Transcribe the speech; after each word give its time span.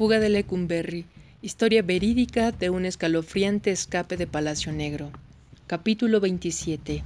fuga 0.00 0.18
de 0.18 0.30
Lecumberri, 0.30 1.04
historia 1.42 1.82
verídica 1.82 2.52
de 2.52 2.70
un 2.70 2.86
escalofriante 2.86 3.70
escape 3.70 4.16
de 4.16 4.26
Palacio 4.26 4.72
Negro. 4.72 5.10
Capítulo 5.66 6.20
27. 6.20 7.02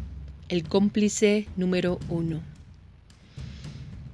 El 0.48 0.62
cómplice 0.62 1.48
número 1.56 1.98
1. 2.08 2.40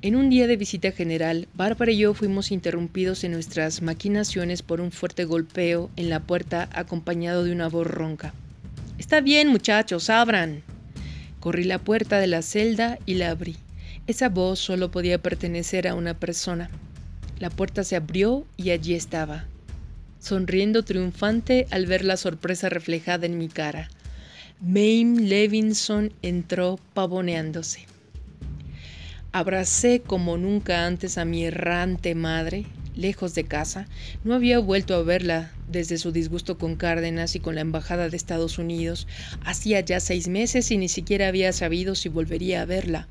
En 0.00 0.16
un 0.16 0.30
día 0.30 0.46
de 0.46 0.56
visita 0.56 0.92
general, 0.92 1.46
Bárbara 1.52 1.92
y 1.92 1.98
yo 1.98 2.14
fuimos 2.14 2.50
interrumpidos 2.50 3.22
en 3.22 3.32
nuestras 3.32 3.82
maquinaciones 3.82 4.62
por 4.62 4.80
un 4.80 4.92
fuerte 4.92 5.26
golpeo 5.26 5.90
en 5.96 6.08
la 6.08 6.20
puerta 6.20 6.70
acompañado 6.72 7.44
de 7.44 7.52
una 7.52 7.68
voz 7.68 7.86
ronca. 7.86 8.32
Está 8.96 9.20
bien, 9.20 9.48
muchachos, 9.48 10.08
abran. 10.08 10.62
Corrí 11.38 11.64
la 11.64 11.80
puerta 11.80 12.18
de 12.18 12.28
la 12.28 12.40
celda 12.40 12.98
y 13.04 13.16
la 13.16 13.28
abrí. 13.28 13.58
Esa 14.06 14.30
voz 14.30 14.58
solo 14.58 14.90
podía 14.90 15.18
pertenecer 15.18 15.86
a 15.86 15.94
una 15.94 16.14
persona. 16.14 16.70
La 17.40 17.48
puerta 17.48 17.84
se 17.84 17.96
abrió 17.96 18.46
y 18.58 18.68
allí 18.68 18.94
estaba, 18.94 19.46
sonriendo 20.18 20.84
triunfante 20.84 21.66
al 21.70 21.86
ver 21.86 22.04
la 22.04 22.18
sorpresa 22.18 22.68
reflejada 22.68 23.24
en 23.24 23.38
mi 23.38 23.48
cara. 23.48 23.88
Mame 24.60 25.22
Levinson 25.22 26.12
entró 26.20 26.78
pavoneándose. 26.92 27.86
Abracé 29.32 30.02
como 30.06 30.36
nunca 30.36 30.86
antes 30.86 31.16
a 31.16 31.24
mi 31.24 31.46
errante 31.46 32.14
madre, 32.14 32.66
lejos 32.94 33.34
de 33.34 33.44
casa. 33.44 33.88
No 34.22 34.34
había 34.34 34.58
vuelto 34.58 34.94
a 34.94 35.02
verla 35.02 35.50
desde 35.66 35.96
su 35.96 36.12
disgusto 36.12 36.58
con 36.58 36.76
Cárdenas 36.76 37.36
y 37.36 37.40
con 37.40 37.54
la 37.54 37.62
Embajada 37.62 38.10
de 38.10 38.18
Estados 38.18 38.58
Unidos. 38.58 39.06
Hacía 39.46 39.80
ya 39.80 40.00
seis 40.00 40.28
meses 40.28 40.70
y 40.70 40.76
ni 40.76 40.90
siquiera 40.90 41.28
había 41.28 41.54
sabido 41.54 41.94
si 41.94 42.10
volvería 42.10 42.60
a 42.60 42.66
verla. 42.66 43.08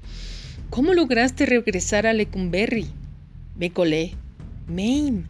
¿Cómo 0.69 0.93
lograste 0.93 1.47
regresar 1.47 2.05
a 2.05 2.13
Lecumberri? 2.13 2.91
Me 3.59 3.71
colé. 3.71 4.15
Mame. 4.67 5.25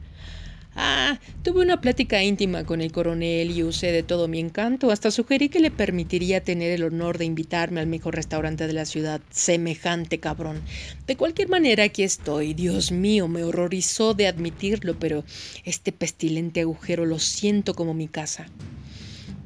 Ah, 0.76 1.20
tuve 1.44 1.62
una 1.62 1.82
plática 1.82 2.24
íntima 2.24 2.64
con 2.64 2.80
el 2.80 2.92
coronel 2.92 3.52
y 3.52 3.64
usé 3.64 3.92
de 3.92 4.04
todo 4.04 4.28
mi 4.28 4.40
encanto. 4.40 4.92
Hasta 4.92 5.12
sugerí 5.12 5.50
que 5.50 5.60
le 5.60 5.72
permitiría 5.72 6.44
tener 6.44 6.72
el 6.72 6.84
honor 6.84 7.18
de 7.18 7.26
invitarme 7.26 7.82
al 7.82 7.88
mejor 7.88 8.16
restaurante 8.16 8.68
de 8.68 8.74
la 8.74 8.86
ciudad. 8.86 9.20
Semejante 9.32 10.20
cabrón. 10.20 10.62
De 11.08 11.18
cualquier 11.18 11.50
manera, 11.50 11.84
aquí 11.84 12.04
estoy. 12.04 12.54
Dios 12.54 12.92
mío, 12.92 13.28
me 13.28 13.44
horrorizó 13.44 14.14
de 14.14 14.28
admitirlo, 14.28 14.98
pero 14.98 15.26
este 15.66 15.92
pestilente 15.92 16.62
agujero 16.62 17.06
lo 17.06 17.18
siento 17.20 17.74
como 17.74 17.94
mi 17.94 18.08
casa. 18.08 18.46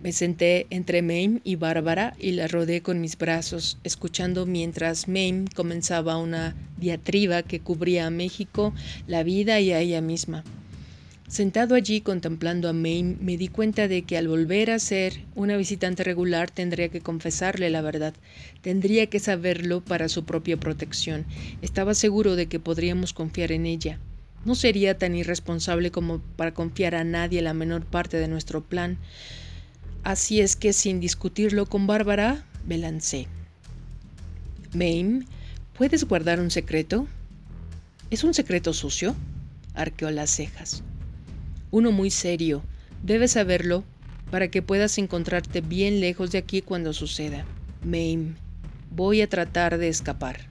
Me 0.04 0.12
senté 0.12 0.68
entre 0.70 1.02
Mame 1.02 1.40
y 1.46 1.56
Bárbara 1.56 2.14
y 2.20 2.34
la 2.34 2.50
rodeé 2.50 2.82
con 2.82 3.00
mis 3.00 3.18
brazos, 3.18 3.78
escuchando 3.86 4.46
mientras 4.46 5.08
Mame 5.08 5.46
comenzaba 5.56 6.18
una 6.18 6.58
diatriba 6.76 7.42
que 7.44 7.62
cubría 7.62 8.08
a 8.08 8.10
México, 8.10 8.74
la 9.08 9.24
vida 9.24 9.62
y 9.62 9.72
a 9.72 9.80
ella 9.80 10.02
misma. 10.02 10.44
Sentado 11.30 11.74
allí 11.74 12.02
contemplando 12.02 12.68
a 12.68 12.74
Mame, 12.74 13.16
me 13.22 13.38
di 13.38 13.48
cuenta 13.48 13.88
de 13.88 14.02
que 14.02 14.18
al 14.18 14.28
volver 14.28 14.72
a 14.72 14.80
ser 14.80 15.22
una 15.36 15.56
visitante 15.56 16.04
regular 16.04 16.52
tendría 16.52 16.90
que 16.90 17.00
confesarle 17.00 17.70
la 17.70 17.82
verdad, 17.82 18.14
tendría 18.62 19.08
que 19.08 19.20
saberlo 19.20 19.80
para 19.80 20.10
su 20.10 20.26
propia 20.26 20.58
protección. 20.58 21.24
Estaba 21.62 21.94
seguro 21.94 22.36
de 22.36 22.48
que 22.48 22.60
podríamos 22.60 23.14
confiar 23.14 23.54
en 23.54 23.66
ella. 23.66 24.00
No 24.44 24.56
sería 24.56 24.98
tan 24.98 25.16
irresponsable 25.16 25.92
como 25.92 26.20
para 26.36 26.54
confiar 26.54 26.94
a 26.94 27.06
nadie 27.06 27.42
la 27.42 27.54
menor 27.54 27.86
parte 27.86 28.18
de 28.18 28.28
nuestro 28.28 28.62
plan. 28.62 28.98
Así 30.04 30.42
es 30.42 30.58
que 30.58 30.74
sin 30.74 31.00
discutirlo 31.00 31.66
con 31.66 31.88
Bárbara, 31.88 32.44
me 32.68 32.78
lancé. 32.78 33.28
Mame, 34.74 35.26
¿puedes 35.78 36.04
guardar 36.04 36.42
un 36.42 36.52
secreto? 36.52 37.08
¿Es 38.10 38.26
un 38.26 38.34
secreto 38.34 38.74
sucio? 38.74 39.16
Arqueó 39.74 40.12
las 40.12 40.30
cejas. 40.30 40.84
Uno 41.72 41.92
muy 41.92 42.12
serio. 42.12 42.64
Debes 43.02 43.32
saberlo 43.32 43.84
para 44.30 44.50
que 44.50 44.62
puedas 44.62 44.98
encontrarte 44.98 45.62
bien 45.62 46.02
lejos 46.02 46.32
de 46.32 46.38
aquí 46.38 46.62
cuando 46.62 46.92
suceda. 46.92 47.46
Mame, 47.84 48.34
voy 48.92 49.22
a 49.22 49.30
tratar 49.30 49.78
de 49.78 49.88
escapar. 49.88 50.50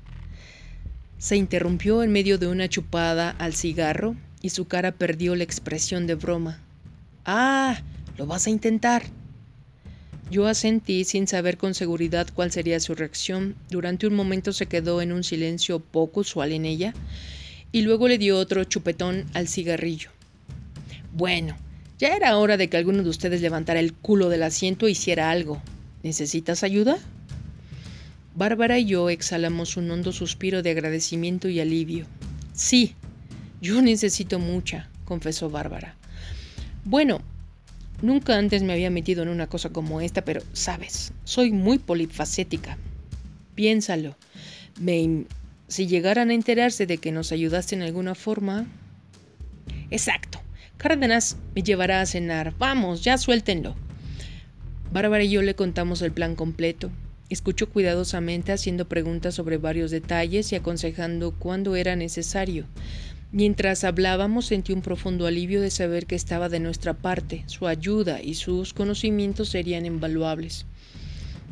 Se 1.18 1.36
interrumpió 1.36 2.02
en 2.02 2.10
medio 2.10 2.38
de 2.38 2.48
una 2.48 2.68
chupada 2.68 3.30
al 3.38 3.54
cigarro 3.54 4.16
y 4.40 4.48
su 4.48 4.66
cara 4.66 4.92
perdió 4.92 5.36
la 5.36 5.44
expresión 5.44 6.06
de 6.06 6.14
broma. 6.14 6.58
Ah, 7.24 7.80
lo 8.16 8.26
vas 8.26 8.46
a 8.46 8.50
intentar. 8.50 9.02
Yo 10.32 10.46
asentí 10.46 11.04
sin 11.04 11.28
saber 11.28 11.58
con 11.58 11.74
seguridad 11.74 12.26
cuál 12.34 12.50
sería 12.50 12.80
su 12.80 12.94
reacción. 12.94 13.54
Durante 13.68 14.06
un 14.06 14.14
momento 14.14 14.54
se 14.54 14.64
quedó 14.64 15.02
en 15.02 15.12
un 15.12 15.24
silencio 15.24 15.78
poco 15.78 16.20
usual 16.20 16.52
en 16.52 16.64
ella 16.64 16.94
y 17.70 17.82
luego 17.82 18.08
le 18.08 18.16
dio 18.16 18.38
otro 18.38 18.64
chupetón 18.64 19.26
al 19.34 19.46
cigarrillo. 19.46 20.08
Bueno, 21.12 21.54
ya 21.98 22.16
era 22.16 22.38
hora 22.38 22.56
de 22.56 22.70
que 22.70 22.78
alguno 22.78 23.02
de 23.02 23.10
ustedes 23.10 23.42
levantara 23.42 23.78
el 23.78 23.92
culo 23.92 24.30
del 24.30 24.44
asiento 24.44 24.86
e 24.86 24.92
hiciera 24.92 25.30
algo. 25.30 25.60
¿Necesitas 26.02 26.62
ayuda? 26.62 26.96
Bárbara 28.34 28.78
y 28.78 28.86
yo 28.86 29.10
exhalamos 29.10 29.76
un 29.76 29.90
hondo 29.90 30.12
suspiro 30.12 30.62
de 30.62 30.70
agradecimiento 30.70 31.50
y 31.50 31.60
alivio. 31.60 32.06
Sí, 32.54 32.94
yo 33.60 33.82
necesito 33.82 34.38
mucha, 34.38 34.88
confesó 35.04 35.50
Bárbara. 35.50 35.94
Bueno, 36.86 37.20
Nunca 38.02 38.36
antes 38.36 38.64
me 38.64 38.72
había 38.72 38.90
metido 38.90 39.22
en 39.22 39.28
una 39.28 39.46
cosa 39.46 39.70
como 39.70 40.00
esta, 40.00 40.24
pero, 40.24 40.42
sabes, 40.52 41.12
soy 41.24 41.52
muy 41.52 41.78
polifacética. 41.78 42.76
Piénsalo. 43.54 44.16
Me, 44.80 45.24
si 45.68 45.86
llegaran 45.86 46.30
a 46.30 46.34
enterarse 46.34 46.86
de 46.86 46.98
que 46.98 47.12
nos 47.12 47.32
ayudaste 47.32 47.76
en 47.76 47.82
alguna 47.82 48.14
forma... 48.14 48.66
Exacto. 49.90 50.40
Cárdenas 50.78 51.36
me 51.54 51.62
llevará 51.62 52.00
a 52.00 52.06
cenar. 52.06 52.54
Vamos, 52.58 53.04
ya 53.04 53.16
suéltenlo. 53.18 53.76
Bárbara 54.90 55.22
y 55.22 55.30
yo 55.30 55.40
le 55.40 55.54
contamos 55.54 56.02
el 56.02 56.10
plan 56.10 56.34
completo. 56.34 56.90
Escuchó 57.30 57.70
cuidadosamente 57.70 58.52
haciendo 58.52 58.88
preguntas 58.88 59.34
sobre 59.34 59.58
varios 59.58 59.90
detalles 59.90 60.52
y 60.52 60.56
aconsejando 60.56 61.30
cuándo 61.30 61.76
era 61.76 61.94
necesario. 61.94 62.66
Mientras 63.34 63.82
hablábamos 63.84 64.44
sentí 64.44 64.74
un 64.74 64.82
profundo 64.82 65.26
alivio 65.26 65.62
de 65.62 65.70
saber 65.70 66.04
que 66.04 66.14
estaba 66.14 66.50
de 66.50 66.60
nuestra 66.60 66.92
parte, 66.92 67.44
su 67.46 67.66
ayuda 67.66 68.20
y 68.20 68.34
sus 68.34 68.74
conocimientos 68.74 69.48
serían 69.48 69.86
invaluables. 69.86 70.66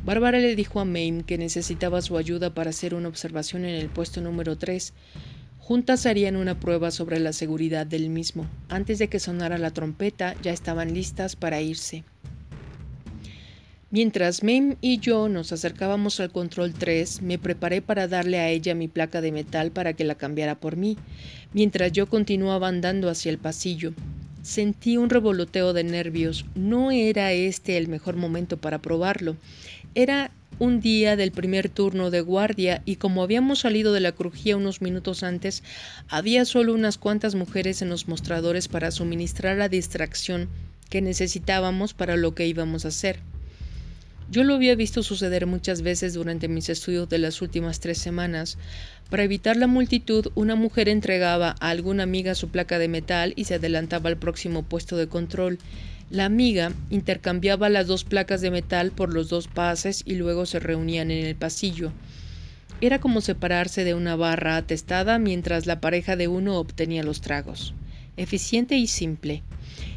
Bárbara 0.04 0.40
le 0.40 0.54
dijo 0.56 0.80
a 0.80 0.84
Mame 0.84 1.24
que 1.26 1.38
necesitaba 1.38 2.02
su 2.02 2.18
ayuda 2.18 2.52
para 2.52 2.68
hacer 2.68 2.94
una 2.94 3.08
observación 3.08 3.64
en 3.64 3.76
el 3.76 3.88
puesto 3.88 4.20
número 4.20 4.58
3. 4.58 4.92
Juntas 5.58 6.04
harían 6.04 6.36
una 6.36 6.60
prueba 6.60 6.90
sobre 6.90 7.18
la 7.18 7.32
seguridad 7.32 7.86
del 7.86 8.10
mismo. 8.10 8.46
Antes 8.68 8.98
de 8.98 9.08
que 9.08 9.18
sonara 9.18 9.56
la 9.56 9.70
trompeta 9.70 10.34
ya 10.42 10.52
estaban 10.52 10.92
listas 10.92 11.34
para 11.34 11.62
irse. 11.62 12.04
Mientras 13.92 14.44
Mem 14.44 14.76
y 14.80 15.00
yo 15.00 15.28
nos 15.28 15.50
acercábamos 15.50 16.20
al 16.20 16.30
control 16.30 16.72
3, 16.72 17.22
me 17.22 17.38
preparé 17.38 17.82
para 17.82 18.06
darle 18.06 18.38
a 18.38 18.48
ella 18.48 18.76
mi 18.76 18.86
placa 18.86 19.20
de 19.20 19.32
metal 19.32 19.72
para 19.72 19.94
que 19.94 20.04
la 20.04 20.14
cambiara 20.14 20.54
por 20.54 20.76
mí. 20.76 20.96
Mientras 21.52 21.90
yo 21.90 22.06
continuaba 22.06 22.68
andando 22.68 23.10
hacia 23.10 23.30
el 23.30 23.38
pasillo, 23.38 23.92
sentí 24.42 24.96
un 24.96 25.10
revoloteo 25.10 25.72
de 25.72 25.82
nervios. 25.82 26.44
No 26.54 26.92
era 26.92 27.32
este 27.32 27.78
el 27.78 27.88
mejor 27.88 28.14
momento 28.14 28.58
para 28.58 28.78
probarlo. 28.78 29.36
Era 29.96 30.30
un 30.60 30.80
día 30.80 31.16
del 31.16 31.32
primer 31.32 31.68
turno 31.68 32.12
de 32.12 32.20
guardia 32.20 32.82
y 32.84 32.94
como 32.94 33.24
habíamos 33.24 33.58
salido 33.58 33.92
de 33.92 33.98
la 33.98 34.12
crujía 34.12 34.56
unos 34.56 34.82
minutos 34.82 35.24
antes, 35.24 35.64
había 36.08 36.44
solo 36.44 36.74
unas 36.74 36.96
cuantas 36.96 37.34
mujeres 37.34 37.82
en 37.82 37.88
los 37.88 38.06
mostradores 38.06 38.68
para 38.68 38.92
suministrar 38.92 39.58
la 39.58 39.68
distracción 39.68 40.48
que 40.88 41.02
necesitábamos 41.02 41.92
para 41.92 42.16
lo 42.16 42.36
que 42.36 42.46
íbamos 42.46 42.84
a 42.84 42.88
hacer. 42.88 43.18
Yo 44.30 44.44
lo 44.44 44.54
había 44.54 44.76
visto 44.76 45.02
suceder 45.02 45.46
muchas 45.46 45.82
veces 45.82 46.14
durante 46.14 46.46
mis 46.46 46.68
estudios 46.68 47.08
de 47.08 47.18
las 47.18 47.42
últimas 47.42 47.80
tres 47.80 47.98
semanas. 47.98 48.58
Para 49.10 49.24
evitar 49.24 49.56
la 49.56 49.66
multitud, 49.66 50.28
una 50.36 50.54
mujer 50.54 50.88
entregaba 50.88 51.56
a 51.58 51.70
alguna 51.70 52.04
amiga 52.04 52.36
su 52.36 52.48
placa 52.48 52.78
de 52.78 52.86
metal 52.86 53.32
y 53.34 53.44
se 53.44 53.54
adelantaba 53.54 54.08
al 54.08 54.18
próximo 54.18 54.62
puesto 54.62 54.96
de 54.96 55.08
control. 55.08 55.58
La 56.10 56.26
amiga 56.26 56.72
intercambiaba 56.90 57.68
las 57.70 57.88
dos 57.88 58.04
placas 58.04 58.40
de 58.40 58.52
metal 58.52 58.92
por 58.92 59.12
los 59.12 59.28
dos 59.28 59.48
pases 59.48 60.04
y 60.06 60.14
luego 60.14 60.46
se 60.46 60.60
reunían 60.60 61.10
en 61.10 61.26
el 61.26 61.34
pasillo. 61.34 61.90
Era 62.80 63.00
como 63.00 63.22
separarse 63.22 63.82
de 63.82 63.94
una 63.94 64.14
barra 64.14 64.56
atestada 64.56 65.18
mientras 65.18 65.66
la 65.66 65.80
pareja 65.80 66.14
de 66.14 66.28
uno 66.28 66.56
obtenía 66.56 67.02
los 67.02 67.20
tragos. 67.20 67.74
Eficiente 68.16 68.76
y 68.76 68.86
simple. 68.86 69.42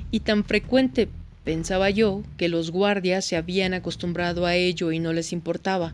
Y 0.10 0.22
tan 0.22 0.44
frecuente 0.44 1.08
Pensaba 1.44 1.90
yo 1.90 2.24
que 2.38 2.48
los 2.48 2.72
guardias 2.72 3.25
se 3.25 3.36
habían 3.36 3.74
acostumbrado 3.74 4.45
a 4.45 4.56
ello 4.56 4.92
y 4.92 5.00
no 5.00 5.12
les 5.12 5.34
importaba. 5.34 5.94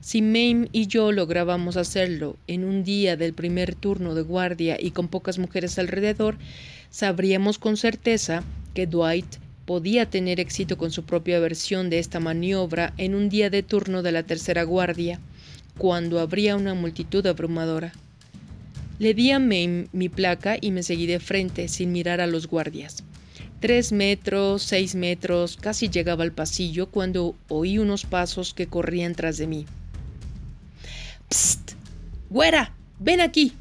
Si 0.00 0.20
Mame 0.20 0.68
y 0.72 0.88
yo 0.88 1.12
lográbamos 1.12 1.76
hacerlo 1.76 2.36
en 2.46 2.64
un 2.64 2.82
día 2.82 3.16
del 3.16 3.34
primer 3.34 3.74
turno 3.74 4.14
de 4.14 4.22
guardia 4.22 4.76
y 4.78 4.90
con 4.90 5.08
pocas 5.08 5.38
mujeres 5.38 5.78
alrededor, 5.78 6.36
sabríamos 6.90 7.58
con 7.58 7.76
certeza 7.76 8.42
que 8.74 8.86
Dwight 8.86 9.36
podía 9.64 10.10
tener 10.10 10.40
éxito 10.40 10.76
con 10.76 10.90
su 10.90 11.04
propia 11.04 11.38
versión 11.38 11.88
de 11.88 12.00
esta 12.00 12.20
maniobra 12.20 12.92
en 12.98 13.14
un 13.14 13.28
día 13.28 13.50
de 13.50 13.62
turno 13.62 14.02
de 14.02 14.12
la 14.12 14.24
tercera 14.24 14.64
guardia, 14.64 15.20
cuando 15.78 16.20
habría 16.20 16.56
una 16.56 16.74
multitud 16.74 17.24
abrumadora. 17.26 17.92
Le 18.98 19.14
di 19.14 19.30
a 19.30 19.38
Mame 19.38 19.86
mi 19.92 20.08
placa 20.08 20.58
y 20.60 20.70
me 20.70 20.82
seguí 20.82 21.06
de 21.06 21.20
frente, 21.20 21.68
sin 21.68 21.92
mirar 21.92 22.20
a 22.20 22.26
los 22.26 22.46
guardias. 22.46 23.04
Tres 23.64 23.92
metros, 23.92 24.62
seis 24.62 24.94
metros, 24.94 25.56
casi 25.56 25.88
llegaba 25.88 26.22
al 26.22 26.32
pasillo 26.32 26.90
cuando 26.90 27.34
oí 27.48 27.78
unos 27.78 28.04
pasos 28.04 28.52
que 28.52 28.66
corrían 28.66 29.14
tras 29.14 29.38
de 29.38 29.46
mí. 29.46 29.64
¡Psst! 31.30 31.72
¡Güera! 32.28 32.74
¡Ven 32.98 33.22
aquí! 33.22 33.54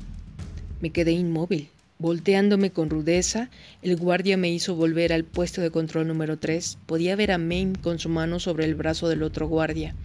Me 0.81 0.89
quedé 0.89 1.13
inmóvil. 1.13 1.69
Volteándome 1.99 2.71
con 2.71 2.89
rudeza, 2.89 3.49
el 3.81 3.95
guardia 3.95 4.35
me 4.35 4.51
hizo 4.51 4.75
volver 4.75 5.13
al 5.13 5.23
puesto 5.23 5.61
de 5.61 5.71
control 5.71 6.09
número 6.09 6.37
3. 6.37 6.79
Podía 6.85 7.15
ver 7.15 7.31
a 7.31 7.37
Mame 7.37 7.71
con 7.81 7.97
su 7.97 8.09
mano 8.09 8.41
sobre 8.41 8.65
el 8.65 8.75
brazo 8.75 9.07
del 9.07 9.23
otro 9.23 9.47
guardia, 9.47 9.95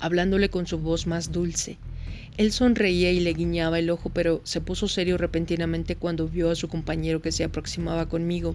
hablándole 0.00 0.50
con 0.50 0.66
su 0.66 0.76
voz 0.80 1.06
más 1.06 1.32
dulce. 1.32 1.78
Él 2.36 2.52
sonreía 2.52 3.10
y 3.10 3.20
le 3.20 3.32
guiñaba 3.32 3.78
el 3.78 3.88
ojo, 3.88 4.10
pero 4.10 4.42
se 4.44 4.60
puso 4.60 4.86
serio 4.86 5.16
repentinamente 5.16 5.96
cuando 5.96 6.28
vio 6.28 6.50
a 6.50 6.56
su 6.56 6.68
compañero 6.68 7.22
que 7.22 7.32
se 7.32 7.44
aproximaba 7.44 8.06
conmigo. 8.06 8.54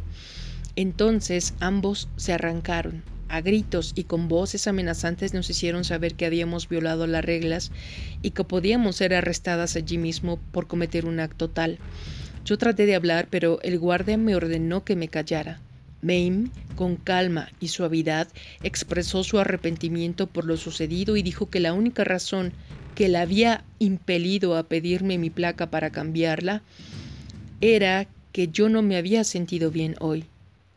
Entonces 0.75 1.53
ambos 1.59 2.09
se 2.17 2.33
arrancaron. 2.33 3.03
A 3.27 3.41
gritos 3.41 3.93
y 3.95 4.03
con 4.03 4.27
voces 4.27 4.67
amenazantes 4.67 5.33
nos 5.33 5.49
hicieron 5.49 5.83
saber 5.83 6.13
que 6.13 6.25
habíamos 6.25 6.69
violado 6.69 7.07
las 7.07 7.25
reglas 7.25 7.71
y 8.21 8.31
que 8.31 8.43
podíamos 8.43 8.97
ser 8.97 9.13
arrestadas 9.13 9.75
allí 9.75 9.97
mismo 9.97 10.39
por 10.51 10.67
cometer 10.67 11.05
un 11.05 11.19
acto 11.19 11.49
tal. 11.49 11.79
Yo 12.45 12.57
traté 12.57 12.85
de 12.85 12.95
hablar, 12.95 13.27
pero 13.31 13.59
el 13.63 13.79
guardia 13.79 14.17
me 14.17 14.35
ordenó 14.35 14.83
que 14.83 14.95
me 14.95 15.07
callara. 15.07 15.59
Mame, 16.01 16.49
con 16.75 16.97
calma 16.97 17.49
y 17.59 17.69
suavidad, 17.69 18.27
expresó 18.61 19.23
su 19.23 19.39
arrepentimiento 19.39 20.27
por 20.27 20.45
lo 20.45 20.55
sucedido 20.55 21.17
y 21.17 21.23
dijo 21.23 21.49
que 21.49 21.59
la 21.59 21.73
única 21.73 22.03
razón 22.03 22.53
que 22.93 23.09
la 23.09 23.21
había 23.21 23.63
impelido 23.79 24.55
a 24.55 24.63
pedirme 24.63 25.17
mi 25.17 25.31
placa 25.31 25.71
para 25.71 25.89
cambiarla 25.89 26.61
era 27.59 28.07
que 28.31 28.49
yo 28.49 28.69
no 28.69 28.83
me 28.83 28.97
había 28.97 29.23
sentido 29.23 29.71
bien 29.71 29.95
hoy. 29.99 30.25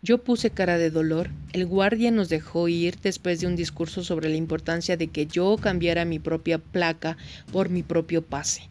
Yo 0.01 0.19
puse 0.19 0.51
cara 0.51 0.79
de 0.79 0.91
dolor. 0.91 1.31
El 1.53 1.67
guardia 1.67 2.13
nos 2.13 2.29
dejó 2.29 2.69
ir 2.69 2.99
después 3.03 3.41
de 3.41 3.49
un 3.49 3.57
discurso 3.57 4.05
sobre 4.05 4.29
la 4.29 4.37
importancia 4.37 4.97
de 4.97 5.09
que 5.09 5.27
yo 5.27 5.57
cambiara 5.57 6.05
mi 6.05 6.21
propia 6.21 6.59
placa 6.59 7.17
por 7.51 7.69
mi 7.69 7.83
propio 7.83 8.23
pase. 8.23 8.69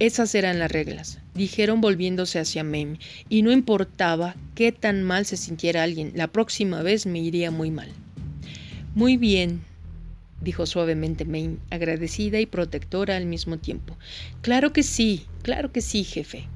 Esas 0.00 0.34
eran 0.34 0.58
las 0.58 0.70
reglas, 0.70 1.18
dijeron 1.34 1.80
volviéndose 1.80 2.38
hacia 2.38 2.64
Mem, 2.64 2.98
y 3.28 3.42
no 3.42 3.50
importaba 3.50 4.36
qué 4.54 4.70
tan 4.70 5.02
mal 5.02 5.26
se 5.26 5.36
sintiera 5.36 5.82
alguien, 5.82 6.12
la 6.14 6.28
próxima 6.28 6.82
vez 6.82 7.06
me 7.06 7.18
iría 7.18 7.50
muy 7.50 7.72
mal. 7.72 7.88
Muy 8.94 9.16
bien, 9.16 9.60
dijo 10.40 10.66
suavemente 10.66 11.24
Mame, 11.24 11.56
agradecida 11.70 12.38
y 12.40 12.46
protectora 12.46 13.16
al 13.16 13.26
mismo 13.26 13.58
tiempo. 13.58 13.96
Claro 14.40 14.72
que 14.72 14.84
sí, 14.84 15.26
claro 15.42 15.72
que 15.72 15.80
sí, 15.80 16.04
jefe. 16.04 16.46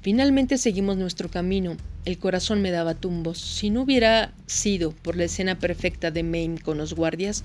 Finalmente 0.00 0.56
seguimos 0.56 0.96
nuestro 0.96 1.30
camino. 1.30 1.76
El 2.04 2.18
corazón 2.18 2.62
me 2.62 2.70
daba 2.70 2.94
tumbos. 2.94 3.38
Si 3.38 3.70
no 3.70 3.82
hubiera 3.82 4.32
sido 4.46 4.92
por 4.92 5.16
la 5.16 5.24
escena 5.24 5.58
perfecta 5.58 6.10
de 6.10 6.22
Mame 6.22 6.58
con 6.62 6.78
los 6.78 6.94
guardias, 6.94 7.44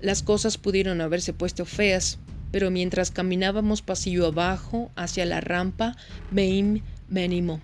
las 0.00 0.22
cosas 0.22 0.56
pudieron 0.56 1.00
haberse 1.00 1.32
puesto 1.32 1.64
feas, 1.66 2.18
pero 2.52 2.70
mientras 2.70 3.10
caminábamos 3.10 3.82
pasillo 3.82 4.26
abajo 4.26 4.90
hacia 4.96 5.26
la 5.26 5.40
rampa, 5.40 5.96
Mame 6.30 6.82
me 7.08 7.24
animó. 7.24 7.60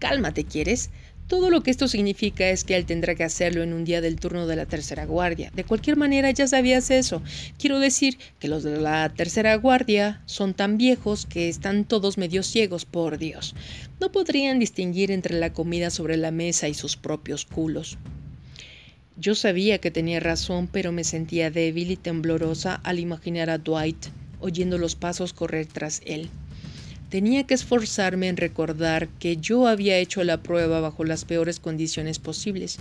Cálmate, 0.00 0.44
¿quieres? 0.44 0.90
Todo 1.26 1.48
lo 1.48 1.62
que 1.62 1.70
esto 1.70 1.88
significa 1.88 2.48
es 2.50 2.64
que 2.64 2.76
él 2.76 2.84
tendrá 2.84 3.14
que 3.14 3.24
hacerlo 3.24 3.62
en 3.62 3.72
un 3.72 3.84
día 3.84 4.00
del 4.00 4.20
turno 4.20 4.46
de 4.46 4.56
la 4.56 4.66
tercera 4.66 5.06
guardia. 5.06 5.50
De 5.54 5.64
cualquier 5.64 5.96
manera, 5.96 6.30
ya 6.30 6.46
sabías 6.46 6.90
eso. 6.90 7.22
Quiero 7.58 7.80
decir 7.80 8.18
que 8.38 8.48
los 8.48 8.62
de 8.62 8.78
la 8.78 9.08
tercera 9.08 9.54
guardia 9.56 10.22
son 10.26 10.52
tan 10.52 10.76
viejos 10.76 11.24
que 11.24 11.48
están 11.48 11.84
todos 11.84 12.18
medio 12.18 12.42
ciegos, 12.42 12.84
por 12.84 13.16
Dios. 13.18 13.54
No 14.00 14.12
podrían 14.12 14.58
distinguir 14.58 15.10
entre 15.10 15.38
la 15.38 15.52
comida 15.52 15.90
sobre 15.90 16.16
la 16.16 16.30
mesa 16.30 16.68
y 16.68 16.74
sus 16.74 16.96
propios 16.96 17.46
culos. 17.46 17.96
Yo 19.16 19.34
sabía 19.34 19.78
que 19.78 19.90
tenía 19.90 20.20
razón, 20.20 20.68
pero 20.70 20.92
me 20.92 21.04
sentía 21.04 21.50
débil 21.50 21.90
y 21.90 21.96
temblorosa 21.96 22.74
al 22.82 22.98
imaginar 22.98 23.48
a 23.48 23.58
Dwight 23.58 24.08
oyendo 24.44 24.76
los 24.76 24.94
pasos 24.94 25.32
correr 25.32 25.66
tras 25.66 26.02
él. 26.04 26.28
Tenía 27.14 27.44
que 27.44 27.54
esforzarme 27.54 28.26
en 28.26 28.36
recordar 28.36 29.06
que 29.06 29.36
yo 29.36 29.68
había 29.68 29.98
hecho 29.98 30.24
la 30.24 30.42
prueba 30.42 30.80
bajo 30.80 31.04
las 31.04 31.24
peores 31.24 31.60
condiciones 31.60 32.18
posibles. 32.18 32.78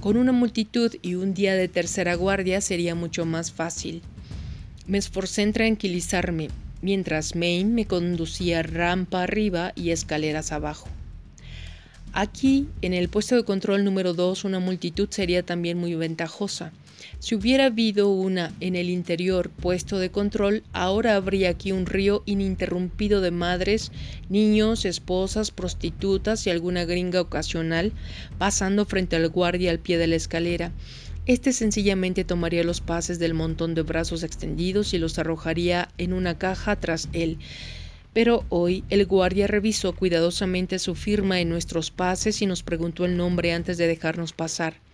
Con 0.00 0.16
una 0.16 0.32
multitud 0.32 0.94
y 1.02 1.16
un 1.16 1.34
día 1.34 1.54
de 1.54 1.68
tercera 1.68 2.14
guardia 2.14 2.62
sería 2.62 2.94
mucho 2.94 3.26
más 3.26 3.52
fácil. 3.52 4.00
Me 4.86 4.96
esforcé 4.96 5.42
en 5.42 5.52
tranquilizarme, 5.52 6.48
mientras 6.80 7.36
Maine 7.36 7.70
me 7.70 7.84
conducía 7.84 8.62
rampa 8.62 9.24
arriba 9.24 9.74
y 9.76 9.90
escaleras 9.90 10.52
abajo. 10.52 10.88
Aquí, 12.14 12.68
en 12.80 12.94
el 12.94 13.10
puesto 13.10 13.36
de 13.36 13.44
control 13.44 13.84
número 13.84 14.14
2, 14.14 14.44
una 14.44 14.58
multitud 14.58 15.10
sería 15.10 15.42
también 15.42 15.76
muy 15.76 15.94
ventajosa. 15.96 16.72
Si 17.18 17.34
hubiera 17.34 17.66
habido 17.66 18.08
una 18.08 18.52
en 18.60 18.76
el 18.76 18.90
interior 18.90 19.50
puesto 19.50 19.98
de 19.98 20.10
control, 20.10 20.62
ahora 20.72 21.16
habría 21.16 21.50
aquí 21.50 21.72
un 21.72 21.86
río 21.86 22.22
ininterrumpido 22.26 23.20
de 23.20 23.30
madres, 23.30 23.92
niños, 24.28 24.84
esposas, 24.84 25.50
prostitutas 25.50 26.46
y 26.46 26.50
alguna 26.50 26.84
gringa 26.84 27.20
ocasional 27.20 27.92
pasando 28.38 28.84
frente 28.84 29.16
al 29.16 29.28
guardia 29.28 29.70
al 29.70 29.78
pie 29.78 29.98
de 29.98 30.06
la 30.06 30.16
escalera. 30.16 30.72
Este 31.26 31.52
sencillamente 31.52 32.24
tomaría 32.24 32.62
los 32.62 32.80
pases 32.80 33.18
del 33.18 33.34
montón 33.34 33.74
de 33.74 33.82
brazos 33.82 34.22
extendidos 34.22 34.94
y 34.94 34.98
los 34.98 35.18
arrojaría 35.18 35.88
en 35.98 36.12
una 36.12 36.38
caja 36.38 36.76
tras 36.76 37.08
él. 37.12 37.38
Pero 38.12 38.44
hoy 38.48 38.84
el 38.88 39.04
guardia 39.06 39.46
revisó 39.46 39.94
cuidadosamente 39.94 40.78
su 40.78 40.94
firma 40.94 41.40
en 41.40 41.48
nuestros 41.48 41.90
pases 41.90 42.40
y 42.42 42.46
nos 42.46 42.62
preguntó 42.62 43.04
el 43.04 43.16
nombre 43.16 43.52
antes 43.52 43.76
de 43.76 43.88
dejarnos 43.88 44.32
pasar. 44.32 44.85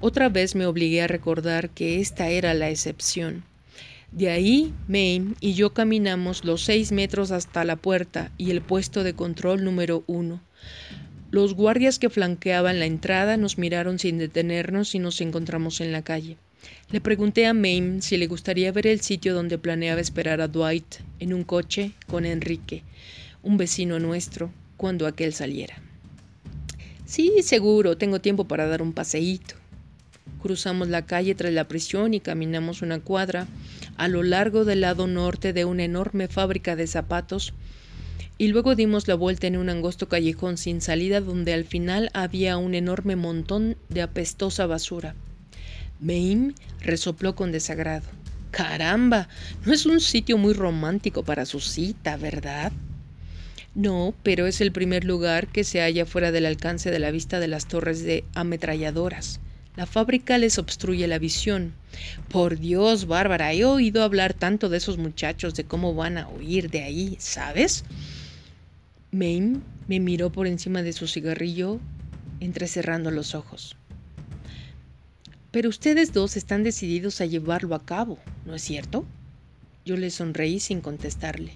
Otra 0.00 0.28
vez 0.28 0.54
me 0.54 0.66
obligué 0.66 1.02
a 1.02 1.06
recordar 1.06 1.70
que 1.70 2.00
esta 2.00 2.28
era 2.28 2.52
la 2.54 2.68
excepción. 2.68 3.44
De 4.12 4.30
ahí, 4.30 4.72
Mame 4.88 5.34
y 5.40 5.54
yo 5.54 5.72
caminamos 5.72 6.44
los 6.44 6.62
seis 6.62 6.92
metros 6.92 7.30
hasta 7.30 7.64
la 7.64 7.76
puerta 7.76 8.30
y 8.38 8.50
el 8.50 8.60
puesto 8.60 9.04
de 9.04 9.14
control 9.14 9.64
número 9.64 10.04
uno. 10.06 10.40
Los 11.30 11.54
guardias 11.54 11.98
que 11.98 12.10
flanqueaban 12.10 12.78
la 12.78 12.86
entrada 12.86 13.36
nos 13.36 13.58
miraron 13.58 13.98
sin 13.98 14.18
detenernos 14.18 14.94
y 14.94 14.98
nos 14.98 15.20
encontramos 15.20 15.80
en 15.80 15.92
la 15.92 16.02
calle. 16.02 16.36
Le 16.90 17.00
pregunté 17.00 17.46
a 17.46 17.54
Mame 17.54 18.00
si 18.00 18.16
le 18.16 18.26
gustaría 18.26 18.72
ver 18.72 18.86
el 18.86 19.00
sitio 19.00 19.34
donde 19.34 19.58
planeaba 19.58 20.00
esperar 20.00 20.40
a 20.40 20.48
Dwight 20.48 20.96
en 21.18 21.34
un 21.34 21.42
coche 21.42 21.92
con 22.06 22.24
Enrique, 22.24 22.84
un 23.42 23.56
vecino 23.56 23.98
nuestro, 23.98 24.52
cuando 24.76 25.06
aquel 25.06 25.32
saliera. 25.32 25.76
Sí, 27.04 27.42
seguro, 27.42 27.96
tengo 27.96 28.20
tiempo 28.20 28.46
para 28.46 28.66
dar 28.66 28.82
un 28.82 28.92
paseíto. 28.92 29.56
Cruzamos 30.46 30.86
la 30.86 31.06
calle 31.06 31.34
tras 31.34 31.52
la 31.52 31.66
prisión 31.66 32.14
y 32.14 32.20
caminamos 32.20 32.80
una 32.80 33.00
cuadra 33.00 33.48
a 33.96 34.06
lo 34.06 34.22
largo 34.22 34.64
del 34.64 34.82
lado 34.82 35.08
norte 35.08 35.52
de 35.52 35.64
una 35.64 35.82
enorme 35.82 36.28
fábrica 36.28 36.76
de 36.76 36.86
zapatos 36.86 37.52
y 38.38 38.46
luego 38.46 38.76
dimos 38.76 39.08
la 39.08 39.16
vuelta 39.16 39.48
en 39.48 39.56
un 39.56 39.70
angosto 39.70 40.08
callejón 40.08 40.56
sin 40.56 40.80
salida 40.80 41.20
donde 41.20 41.52
al 41.52 41.64
final 41.64 42.10
había 42.14 42.58
un 42.58 42.76
enorme 42.76 43.16
montón 43.16 43.76
de 43.88 44.02
apestosa 44.02 44.66
basura. 44.66 45.16
Mame 45.98 46.54
resopló 46.78 47.34
con 47.34 47.50
desagrado. 47.50 48.06
Caramba, 48.52 49.28
no 49.64 49.72
es 49.72 49.84
un 49.84 49.98
sitio 49.98 50.38
muy 50.38 50.54
romántico 50.54 51.24
para 51.24 51.44
su 51.44 51.58
cita, 51.58 52.16
¿verdad? 52.16 52.70
No, 53.74 54.14
pero 54.22 54.46
es 54.46 54.60
el 54.60 54.70
primer 54.70 55.02
lugar 55.02 55.48
que 55.48 55.64
se 55.64 55.80
halla 55.80 56.06
fuera 56.06 56.30
del 56.30 56.46
alcance 56.46 56.92
de 56.92 57.00
la 57.00 57.10
vista 57.10 57.40
de 57.40 57.48
las 57.48 57.66
torres 57.66 58.04
de 58.04 58.22
ametralladoras. 58.36 59.40
La 59.76 59.84
fábrica 59.84 60.38
les 60.38 60.58
obstruye 60.58 61.06
la 61.06 61.18
visión. 61.18 61.74
Por 62.30 62.58
Dios, 62.58 63.06
Bárbara, 63.06 63.52
he 63.52 63.64
oído 63.64 64.02
hablar 64.02 64.32
tanto 64.32 64.70
de 64.70 64.78
esos 64.78 64.96
muchachos, 64.96 65.54
de 65.54 65.64
cómo 65.64 65.94
van 65.94 66.16
a 66.16 66.28
huir 66.28 66.70
de 66.70 66.82
ahí, 66.82 67.16
¿sabes? 67.20 67.84
Mame 69.12 69.60
me 69.86 70.00
miró 70.00 70.32
por 70.32 70.46
encima 70.46 70.82
de 70.82 70.92
su 70.92 71.06
cigarrillo, 71.06 71.78
entrecerrando 72.40 73.10
los 73.10 73.34
ojos. 73.34 73.76
Pero 75.50 75.68
ustedes 75.68 76.12
dos 76.12 76.36
están 76.36 76.64
decididos 76.64 77.20
a 77.20 77.26
llevarlo 77.26 77.74
a 77.74 77.84
cabo, 77.84 78.18
¿no 78.44 78.54
es 78.54 78.62
cierto? 78.62 79.04
Yo 79.84 79.96
le 79.96 80.10
sonreí 80.10 80.58
sin 80.58 80.80
contestarle. 80.80 81.52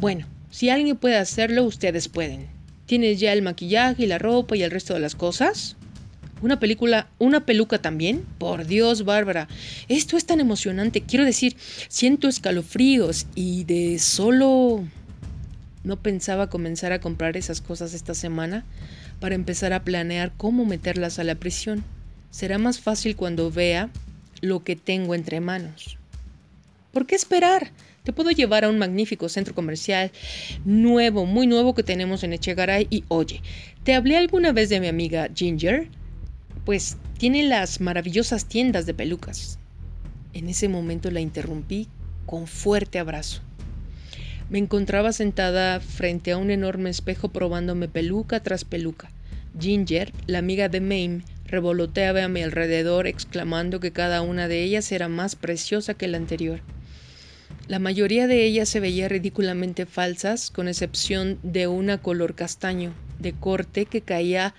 Bueno, 0.00 0.26
si 0.50 0.70
alguien 0.70 0.96
puede 0.96 1.16
hacerlo, 1.16 1.64
ustedes 1.64 2.08
pueden. 2.08 2.48
¿Tienes 2.86 3.20
ya 3.20 3.32
el 3.32 3.42
maquillaje 3.42 4.04
y 4.04 4.06
la 4.06 4.18
ropa 4.18 4.56
y 4.56 4.62
el 4.62 4.70
resto 4.70 4.94
de 4.94 5.00
las 5.00 5.14
cosas? 5.14 5.76
Una 6.44 6.60
película, 6.60 7.08
una 7.18 7.46
peluca 7.46 7.78
también. 7.78 8.22
Por 8.36 8.66
Dios, 8.66 9.06
Bárbara, 9.06 9.48
esto 9.88 10.18
es 10.18 10.26
tan 10.26 10.40
emocionante. 10.40 11.00
Quiero 11.00 11.24
decir, 11.24 11.56
siento 11.88 12.28
escalofríos 12.28 13.26
y 13.34 13.64
de 13.64 13.98
solo... 13.98 14.84
No 15.84 15.96
pensaba 15.96 16.50
comenzar 16.50 16.92
a 16.92 17.00
comprar 17.00 17.38
esas 17.38 17.62
cosas 17.62 17.94
esta 17.94 18.12
semana 18.12 18.62
para 19.20 19.34
empezar 19.34 19.72
a 19.72 19.84
planear 19.84 20.32
cómo 20.36 20.66
meterlas 20.66 21.18
a 21.18 21.24
la 21.24 21.34
prisión. 21.34 21.82
Será 22.30 22.58
más 22.58 22.78
fácil 22.78 23.16
cuando 23.16 23.50
vea 23.50 23.88
lo 24.42 24.62
que 24.64 24.76
tengo 24.76 25.14
entre 25.14 25.40
manos. 25.40 25.96
¿Por 26.92 27.06
qué 27.06 27.14
esperar? 27.14 27.70
Te 28.02 28.12
puedo 28.12 28.30
llevar 28.30 28.66
a 28.66 28.68
un 28.68 28.76
magnífico 28.76 29.30
centro 29.30 29.54
comercial 29.54 30.12
nuevo, 30.66 31.24
muy 31.24 31.46
nuevo 31.46 31.74
que 31.74 31.82
tenemos 31.82 32.22
en 32.22 32.34
Echegaray 32.34 32.86
y 32.90 33.04
oye, 33.08 33.40
¿te 33.82 33.94
hablé 33.94 34.18
alguna 34.18 34.52
vez 34.52 34.68
de 34.68 34.80
mi 34.80 34.88
amiga 34.88 35.30
Ginger? 35.34 35.88
Pues 36.64 36.96
tiene 37.18 37.42
las 37.42 37.80
maravillosas 37.80 38.46
tiendas 38.46 38.86
de 38.86 38.94
pelucas. 38.94 39.58
En 40.32 40.48
ese 40.48 40.68
momento 40.68 41.10
la 41.10 41.20
interrumpí 41.20 41.88
con 42.26 42.46
fuerte 42.46 42.98
abrazo. 42.98 43.42
Me 44.48 44.58
encontraba 44.58 45.12
sentada 45.12 45.80
frente 45.80 46.32
a 46.32 46.36
un 46.38 46.50
enorme 46.50 46.90
espejo 46.90 47.28
probándome 47.28 47.88
peluca 47.88 48.40
tras 48.40 48.64
peluca. 48.64 49.10
Ginger, 49.58 50.12
la 50.26 50.38
amiga 50.38 50.68
de 50.68 50.80
Mame, 50.80 51.22
revoloteaba 51.46 52.24
a 52.24 52.28
mi 52.28 52.42
alrededor 52.42 53.06
exclamando 53.06 53.78
que 53.78 53.92
cada 53.92 54.22
una 54.22 54.48
de 54.48 54.62
ellas 54.62 54.90
era 54.90 55.08
más 55.08 55.36
preciosa 55.36 55.94
que 55.94 56.08
la 56.08 56.16
anterior. 56.16 56.60
La 57.68 57.78
mayoría 57.78 58.26
de 58.26 58.44
ellas 58.44 58.68
se 58.68 58.80
veía 58.80 59.08
ridículamente 59.08 59.86
falsas, 59.86 60.50
con 60.50 60.68
excepción 60.68 61.38
de 61.42 61.66
una 61.66 61.98
color 61.98 62.34
castaño, 62.34 62.92
de 63.18 63.32
corte 63.32 63.86
que 63.86 64.02
caía 64.02 64.54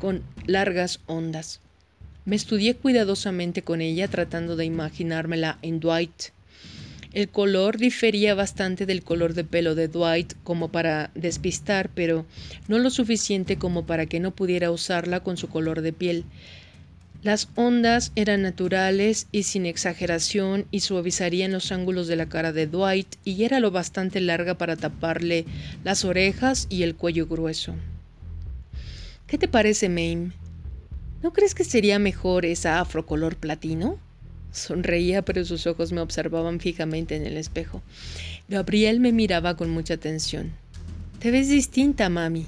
con 0.00 0.24
largas 0.46 0.98
ondas. 1.06 1.60
Me 2.24 2.34
estudié 2.34 2.74
cuidadosamente 2.74 3.62
con 3.62 3.80
ella 3.80 4.08
tratando 4.08 4.56
de 4.56 4.64
imaginármela 4.64 5.58
en 5.62 5.78
Dwight. 5.78 6.30
El 7.12 7.28
color 7.28 7.76
difería 7.76 8.34
bastante 8.34 8.86
del 8.86 9.02
color 9.02 9.34
de 9.34 9.44
pelo 9.44 9.74
de 9.74 9.88
Dwight 9.88 10.34
como 10.44 10.68
para 10.68 11.10
despistar, 11.14 11.90
pero 11.94 12.24
no 12.68 12.78
lo 12.78 12.90
suficiente 12.90 13.56
como 13.56 13.84
para 13.84 14.06
que 14.06 14.20
no 14.20 14.30
pudiera 14.30 14.70
usarla 14.70 15.20
con 15.20 15.36
su 15.36 15.48
color 15.48 15.82
de 15.82 15.92
piel. 15.92 16.24
Las 17.22 17.48
ondas 17.54 18.12
eran 18.16 18.42
naturales 18.42 19.26
y 19.30 19.42
sin 19.42 19.66
exageración 19.66 20.66
y 20.70 20.80
suavizarían 20.80 21.52
los 21.52 21.70
ángulos 21.72 22.06
de 22.06 22.16
la 22.16 22.28
cara 22.28 22.52
de 22.52 22.66
Dwight 22.66 23.16
y 23.24 23.44
era 23.44 23.60
lo 23.60 23.70
bastante 23.70 24.20
larga 24.20 24.56
para 24.56 24.76
taparle 24.76 25.44
las 25.84 26.04
orejas 26.04 26.66
y 26.70 26.82
el 26.84 26.94
cuello 26.94 27.26
grueso. 27.26 27.74
¿Qué 29.30 29.38
te 29.38 29.46
parece, 29.46 29.88
Mame? 29.88 30.32
¿No 31.22 31.32
crees 31.32 31.54
que 31.54 31.62
sería 31.62 32.00
mejor 32.00 32.44
esa 32.44 32.80
afro 32.80 33.06
color 33.06 33.36
platino? 33.36 33.96
Sonreía, 34.50 35.22
pero 35.22 35.44
sus 35.44 35.68
ojos 35.68 35.92
me 35.92 36.00
observaban 36.00 36.58
fijamente 36.58 37.14
en 37.14 37.24
el 37.24 37.36
espejo. 37.36 37.80
Gabriel 38.48 38.98
me 38.98 39.12
miraba 39.12 39.56
con 39.56 39.70
mucha 39.70 39.94
atención. 39.94 40.50
Te 41.20 41.30
ves 41.30 41.48
distinta, 41.48 42.08
mami. 42.08 42.44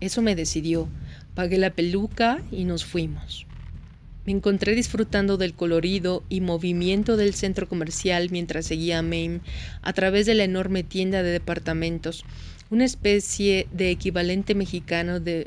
Eso 0.00 0.20
me 0.20 0.36
decidió. 0.36 0.88
Pagué 1.34 1.56
la 1.56 1.70
peluca 1.70 2.42
y 2.52 2.64
nos 2.64 2.84
fuimos. 2.84 3.46
Me 4.26 4.32
encontré 4.32 4.74
disfrutando 4.74 5.38
del 5.38 5.54
colorido 5.54 6.22
y 6.28 6.42
movimiento 6.42 7.16
del 7.16 7.32
centro 7.32 7.66
comercial 7.66 8.28
mientras 8.30 8.66
seguía 8.66 8.98
a 8.98 9.02
Mame 9.02 9.40
a 9.80 9.94
través 9.94 10.26
de 10.26 10.34
la 10.34 10.44
enorme 10.44 10.82
tienda 10.82 11.22
de 11.22 11.30
departamentos, 11.30 12.26
una 12.74 12.84
especie 12.84 13.68
de 13.70 13.92
equivalente 13.92 14.56
mexicano 14.56 15.20
de 15.20 15.46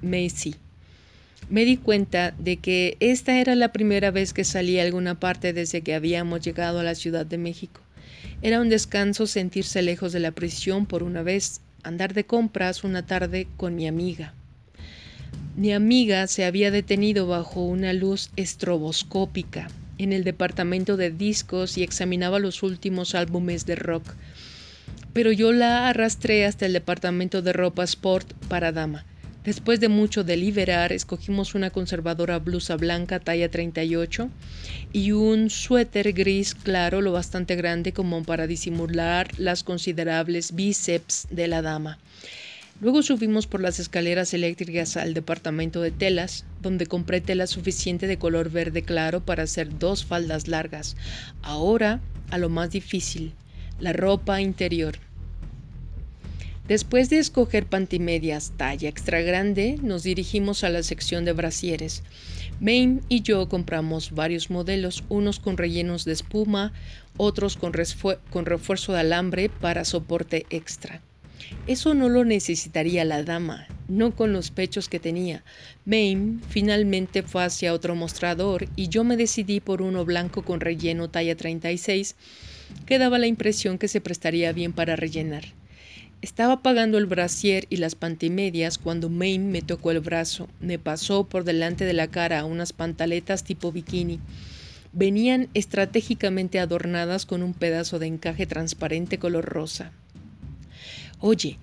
Macy. 0.00 0.54
Me 1.50 1.64
di 1.64 1.76
cuenta 1.76 2.32
de 2.38 2.58
que 2.58 2.96
esta 3.00 3.40
era 3.40 3.56
la 3.56 3.72
primera 3.72 4.12
vez 4.12 4.32
que 4.32 4.44
salía 4.44 4.82
a 4.82 4.84
alguna 4.86 5.18
parte 5.18 5.52
desde 5.52 5.80
que 5.80 5.96
habíamos 5.96 6.40
llegado 6.40 6.78
a 6.78 6.84
la 6.84 6.94
Ciudad 6.94 7.26
de 7.26 7.36
México. 7.36 7.80
Era 8.42 8.60
un 8.60 8.68
descanso 8.68 9.26
sentirse 9.26 9.82
lejos 9.82 10.12
de 10.12 10.20
la 10.20 10.30
prisión 10.30 10.86
por 10.86 11.02
una 11.02 11.22
vez, 11.22 11.62
andar 11.82 12.14
de 12.14 12.24
compras 12.26 12.84
una 12.84 13.04
tarde 13.04 13.48
con 13.56 13.74
mi 13.74 13.88
amiga. 13.88 14.32
Mi 15.56 15.72
amiga 15.72 16.28
se 16.28 16.44
había 16.44 16.70
detenido 16.70 17.26
bajo 17.26 17.64
una 17.64 17.92
luz 17.92 18.30
estroboscópica 18.36 19.66
en 19.98 20.12
el 20.12 20.22
departamento 20.22 20.96
de 20.96 21.10
discos 21.10 21.76
y 21.76 21.82
examinaba 21.82 22.38
los 22.38 22.62
últimos 22.62 23.16
álbumes 23.16 23.66
de 23.66 23.74
rock. 23.74 24.14
Pero 25.12 25.32
yo 25.32 25.52
la 25.52 25.88
arrastré 25.88 26.44
hasta 26.44 26.66
el 26.66 26.72
departamento 26.72 27.42
de 27.42 27.52
ropa 27.52 27.84
sport 27.84 28.32
para 28.48 28.72
dama. 28.72 29.04
Después 29.44 29.80
de 29.80 29.88
mucho 29.88 30.24
deliberar, 30.24 30.92
escogimos 30.92 31.54
una 31.54 31.70
conservadora 31.70 32.38
blusa 32.38 32.76
blanca 32.76 33.18
talla 33.18 33.50
38 33.50 34.28
y 34.92 35.12
un 35.12 35.48
suéter 35.48 36.12
gris 36.12 36.54
claro 36.54 37.00
lo 37.00 37.12
bastante 37.12 37.56
grande 37.56 37.92
como 37.92 38.22
para 38.24 38.46
disimular 38.46 39.28
las 39.38 39.62
considerables 39.62 40.54
bíceps 40.54 41.28
de 41.30 41.48
la 41.48 41.62
dama. 41.62 41.98
Luego 42.80 43.02
subimos 43.02 43.46
por 43.46 43.60
las 43.60 43.80
escaleras 43.80 44.34
eléctricas 44.34 44.96
al 44.96 45.14
departamento 45.14 45.80
de 45.80 45.90
telas, 45.92 46.44
donde 46.60 46.86
compré 46.86 47.20
tela 47.20 47.46
suficiente 47.46 48.06
de 48.06 48.18
color 48.18 48.50
verde 48.50 48.82
claro 48.82 49.24
para 49.24 49.44
hacer 49.44 49.78
dos 49.78 50.04
faldas 50.04 50.46
largas. 50.46 50.94
Ahora, 51.42 52.00
a 52.30 52.38
lo 52.38 52.50
más 52.50 52.70
difícil, 52.70 53.32
la 53.80 53.92
ropa 53.92 54.40
interior. 54.40 54.98
Después 56.68 57.08
de 57.08 57.18
escoger 57.18 57.64
pantimedias 57.64 58.52
talla 58.58 58.90
extra 58.90 59.22
grande, 59.22 59.78
nos 59.82 60.02
dirigimos 60.02 60.64
a 60.64 60.68
la 60.68 60.82
sección 60.82 61.24
de 61.24 61.32
brasieres. 61.32 62.02
Mame 62.60 63.00
y 63.08 63.22
yo 63.22 63.48
compramos 63.48 64.10
varios 64.10 64.50
modelos, 64.50 65.02
unos 65.08 65.40
con 65.40 65.56
rellenos 65.56 66.04
de 66.04 66.12
espuma, 66.12 66.74
otros 67.16 67.56
con, 67.56 67.72
refuerzo 67.72 68.92
de 68.92 69.00
alambre 69.00 69.48
para 69.48 69.86
soporte 69.86 70.44
extra. 70.50 71.00
Eso 71.66 71.94
no 71.94 72.10
lo 72.10 72.26
necesitaría 72.26 73.06
la 73.06 73.22
dama, 73.22 73.66
no 73.88 74.14
con 74.14 74.34
los 74.34 74.50
pechos 74.50 74.90
que 74.90 75.00
tenía. 75.00 75.44
Mame 75.86 76.40
finalmente 76.50 77.22
fue 77.22 77.44
hacia 77.44 77.72
otro 77.72 77.94
mostrador 77.94 78.68
y 78.76 78.88
yo 78.88 79.04
me 79.04 79.16
decidí 79.16 79.60
por 79.60 79.80
uno 79.80 80.04
blanco 80.04 80.42
con 80.42 80.60
relleno 80.60 81.08
talla 81.08 81.34
36, 81.34 82.14
que 82.86 82.98
daba 82.98 83.18
la 83.18 83.26
impresión 83.26 83.78
que 83.78 83.88
se 83.88 84.00
prestaría 84.00 84.52
bien 84.52 84.72
para 84.72 84.96
rellenar. 84.96 85.44
Estaba 86.20 86.62
pagando 86.62 86.98
el 86.98 87.06
brasier 87.06 87.66
y 87.70 87.76
las 87.76 87.94
pantimedias 87.94 88.78
cuando 88.78 89.08
Mame 89.08 89.38
me 89.38 89.62
tocó 89.62 89.92
el 89.92 90.00
brazo, 90.00 90.48
me 90.60 90.78
pasó 90.78 91.24
por 91.24 91.44
delante 91.44 91.84
de 91.84 91.92
la 91.92 92.08
cara 92.08 92.44
unas 92.44 92.72
pantaletas 92.72 93.44
tipo 93.44 93.70
bikini. 93.70 94.18
Venían 94.92 95.48
estratégicamente 95.54 96.58
adornadas 96.58 97.24
con 97.24 97.42
un 97.42 97.54
pedazo 97.54 98.00
de 98.00 98.06
encaje 98.06 98.46
transparente 98.46 99.18
color 99.18 99.44
rosa. 99.44 99.92
Oye, 101.20 101.58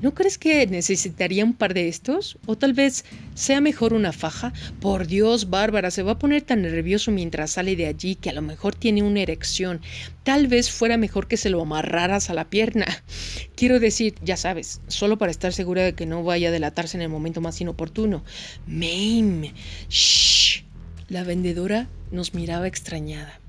¿no 0.00 0.14
crees 0.14 0.38
que 0.38 0.66
necesitaría 0.66 1.44
un 1.44 1.54
par 1.54 1.74
de 1.74 1.88
estos? 1.88 2.38
¿O 2.46 2.56
tal 2.56 2.72
vez 2.72 3.04
sea 3.34 3.60
mejor 3.60 3.92
una 3.92 4.12
faja? 4.12 4.52
Por 4.80 5.06
Dios, 5.06 5.50
Bárbara, 5.50 5.90
se 5.90 6.02
va 6.02 6.12
a 6.12 6.18
poner 6.18 6.42
tan 6.42 6.62
nervioso 6.62 7.10
mientras 7.10 7.52
sale 7.52 7.76
de 7.76 7.86
allí 7.86 8.14
que 8.14 8.30
a 8.30 8.32
lo 8.32 8.42
mejor 8.42 8.74
tiene 8.74 9.02
una 9.02 9.20
erección. 9.20 9.80
Tal 10.22 10.46
vez 10.46 10.70
fuera 10.70 10.96
mejor 10.96 11.28
que 11.28 11.36
se 11.36 11.50
lo 11.50 11.62
amarraras 11.62 12.30
a 12.30 12.34
la 12.34 12.48
pierna. 12.48 12.86
Quiero 13.56 13.80
decir, 13.80 14.14
ya 14.22 14.36
sabes, 14.36 14.80
solo 14.88 15.18
para 15.18 15.30
estar 15.32 15.52
segura 15.52 15.82
de 15.82 15.94
que 15.94 16.06
no 16.06 16.24
vaya 16.24 16.48
a 16.48 16.52
delatarse 16.52 16.96
en 16.96 17.02
el 17.02 17.08
momento 17.08 17.40
más 17.40 17.60
inoportuno. 17.60 18.24
Mame. 18.66 19.54
Shh. 19.88 20.64
La 21.08 21.24
vendedora 21.24 21.88
nos 22.12 22.34
miraba 22.34 22.68
extrañada. 22.68 23.39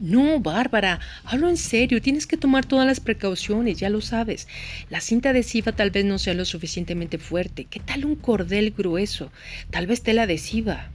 No, 0.00 0.38
Bárbara, 0.38 1.00
hablo 1.24 1.48
en 1.48 1.56
serio, 1.56 2.00
tienes 2.00 2.28
que 2.28 2.36
tomar 2.36 2.64
todas 2.64 2.86
las 2.86 3.00
precauciones, 3.00 3.78
ya 3.78 3.90
lo 3.90 4.00
sabes. 4.00 4.46
La 4.90 5.00
cinta 5.00 5.30
adhesiva 5.30 5.72
tal 5.72 5.90
vez 5.90 6.04
no 6.04 6.18
sea 6.18 6.34
lo 6.34 6.44
suficientemente 6.44 7.18
fuerte. 7.18 7.64
¿Qué 7.64 7.80
tal 7.80 8.04
un 8.04 8.14
cordel 8.14 8.70
grueso? 8.70 9.32
Tal 9.70 9.88
vez 9.88 10.02
tela 10.02 10.22
adhesiva. 10.22 10.90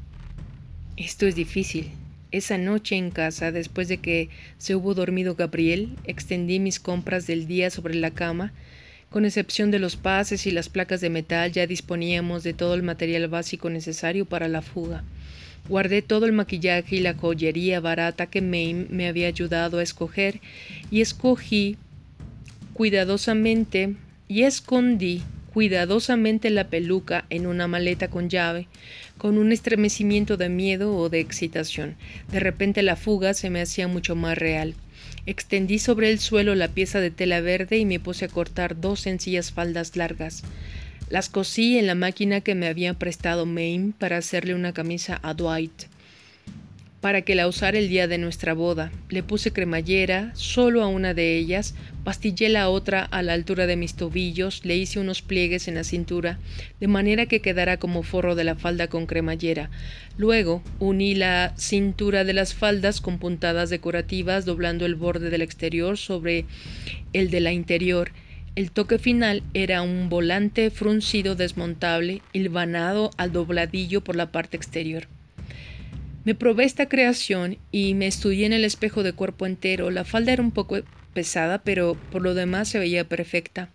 Esto 0.96 1.28
es 1.28 1.36
difícil. 1.36 1.92
Esa 2.32 2.58
noche 2.58 2.96
en 2.96 3.12
casa, 3.12 3.52
después 3.52 3.90
de 3.90 3.98
que 3.98 4.30
se 4.58 4.74
hubo 4.74 4.94
dormido 4.94 5.36
Gabriel, 5.36 5.98
extendí 6.06 6.60
mis 6.60 6.80
compras 6.80 7.28
del 7.28 7.46
día 7.46 7.70
sobre 7.72 7.96
la 7.96 8.12
cama. 8.12 8.54
Con 9.10 9.26
excepción 9.26 9.70
de 9.70 9.80
los 9.80 9.98
pases 9.98 10.48
y 10.48 10.52
las 10.52 10.70
placas 10.70 11.02
de 11.02 11.10
metal, 11.10 11.52
ya 11.52 11.68
disponíamos 11.68 12.44
de 12.44 12.54
todo 12.54 12.74
el 12.74 12.84
material 12.84 13.28
básico 13.28 13.70
necesario 13.70 14.26
para 14.26 14.48
la 14.48 14.62
fuga. 14.62 15.04
Guardé 15.70 16.02
todo 16.02 16.26
el 16.26 16.34
maquillaje 16.34 16.98
y 16.98 17.00
la 17.00 17.14
joyería 17.14 17.80
barata 17.80 18.26
que 18.26 18.42
Mame 18.42 18.88
me 18.90 19.08
había 19.08 19.28
ayudado 19.28 19.80
a 19.80 19.84
escoger 19.84 20.42
y 20.92 21.02
escogí 21.02 21.78
cuidadosamente 22.74 23.96
y 24.28 24.44
escondí 24.44 25.22
cuidadosamente 25.54 26.50
la 26.50 26.68
peluca 26.68 27.26
en 27.30 27.46
una 27.46 27.68
maleta 27.68 28.10
con 28.10 28.30
llave, 28.30 28.68
con 29.18 29.38
un 29.38 29.52
estremecimiento 29.52 30.36
de 30.36 30.50
miedo 30.50 30.98
o 30.98 31.10
de 31.10 31.20
excitación. 31.20 31.96
De 32.32 32.40
repente 32.40 32.82
la 32.82 32.96
fuga 32.96 33.34
se 33.34 33.50
me 33.50 33.62
hacía 33.62 33.88
mucho 33.88 34.16
más 34.16 34.38
real. 34.38 34.74
Extendí 35.26 35.80
sobre 35.80 36.10
el 36.10 36.20
suelo 36.20 36.56
la 36.56 36.70
pieza 36.70 37.00
de 37.00 37.12
tela 37.12 37.40
verde 37.40 37.78
y 37.78 37.86
me 37.86 38.00
puse 38.00 38.26
a 38.26 38.30
cortar 38.30 38.82
dos 38.82 39.02
sencillas 39.02 39.52
faldas 39.52 39.96
largas. 39.96 40.44
Las 41.14 41.30
cosí 41.30 41.78
en 41.78 41.86
la 41.86 41.94
máquina 41.94 42.42
que 42.42 42.56
me 42.56 42.66
había 42.66 42.96
prestado 42.96 43.46
Mame 43.46 43.94
para 44.00 44.18
hacerle 44.18 44.56
una 44.56 44.74
camisa 44.74 45.20
a 45.22 45.36
Dwight. 45.36 45.84
para 47.02 47.22
que 47.22 47.36
la 47.36 47.48
usara 47.48 47.78
el 47.78 47.88
día 47.88 48.08
de 48.08 48.18
nuestra 48.18 48.56
boda. 48.56 48.92
Le 49.10 49.22
puse 49.22 49.52
cremallera 49.52 50.32
solo 50.34 50.82
a 50.82 50.88
una 50.88 51.14
de 51.14 51.38
ellas, 51.38 51.76
pastillé 52.04 52.50
la 52.50 52.68
otra 52.70 53.04
a 53.04 53.22
la 53.22 53.34
altura 53.34 53.68
de 53.68 53.76
mis 53.76 53.94
tobillos, 53.94 54.66
le 54.66 54.76
hice 54.76 55.00
unos 55.00 55.22
pliegues 55.22 55.68
en 55.68 55.76
la 55.76 55.84
cintura, 55.84 56.40
de 56.80 56.88
manera 56.88 57.28
que 57.28 57.42
quedara 57.42 57.78
como 57.78 58.02
forro 58.02 58.34
de 58.34 58.46
la 58.46 58.56
falda 58.56 58.88
con 58.88 59.06
cremallera. 59.06 59.70
Luego 60.18 60.64
uní 60.80 61.14
la 61.14 61.54
cintura 61.58 62.24
de 62.24 62.34
las 62.34 62.56
faldas 62.56 63.02
con 63.02 63.20
puntadas 63.20 63.70
decorativas, 63.70 64.46
doblando 64.46 64.88
el 64.88 64.96
borde 64.96 65.30
del 65.30 65.44
exterior 65.44 65.98
sobre 65.98 66.46
el 67.12 67.30
de 67.30 67.40
la 67.40 67.52
interior. 67.52 68.12
El 68.56 68.70
toque 68.70 69.00
final 69.00 69.42
era 69.56 69.82
un 69.82 70.10
volante 70.10 70.70
fruncido 70.70 71.34
desmontable, 71.34 72.22
hilvanado 72.34 73.10
al 73.18 73.32
dobladillo 73.32 74.04
por 74.04 74.16
la 74.16 74.32
parte 74.32 74.58
exterior. 74.58 75.08
Me 76.24 76.36
probé 76.36 76.66
esta 76.66 76.88
creación 76.88 77.58
y 77.72 77.96
me 77.96 78.06
estudié 78.06 78.46
en 78.46 78.54
el 78.54 78.64
espejo 78.64 79.02
de 79.02 79.14
cuerpo 79.14 79.48
entero. 79.48 79.90
La 79.90 80.06
falda 80.06 80.34
era 80.34 80.44
un 80.44 80.52
poco 80.52 80.78
pesada, 81.16 81.64
pero 81.64 81.98
por 82.12 82.22
lo 82.22 82.36
demás 82.36 82.70
se 82.70 82.78
veía 82.78 83.10
perfecta. 83.10 83.70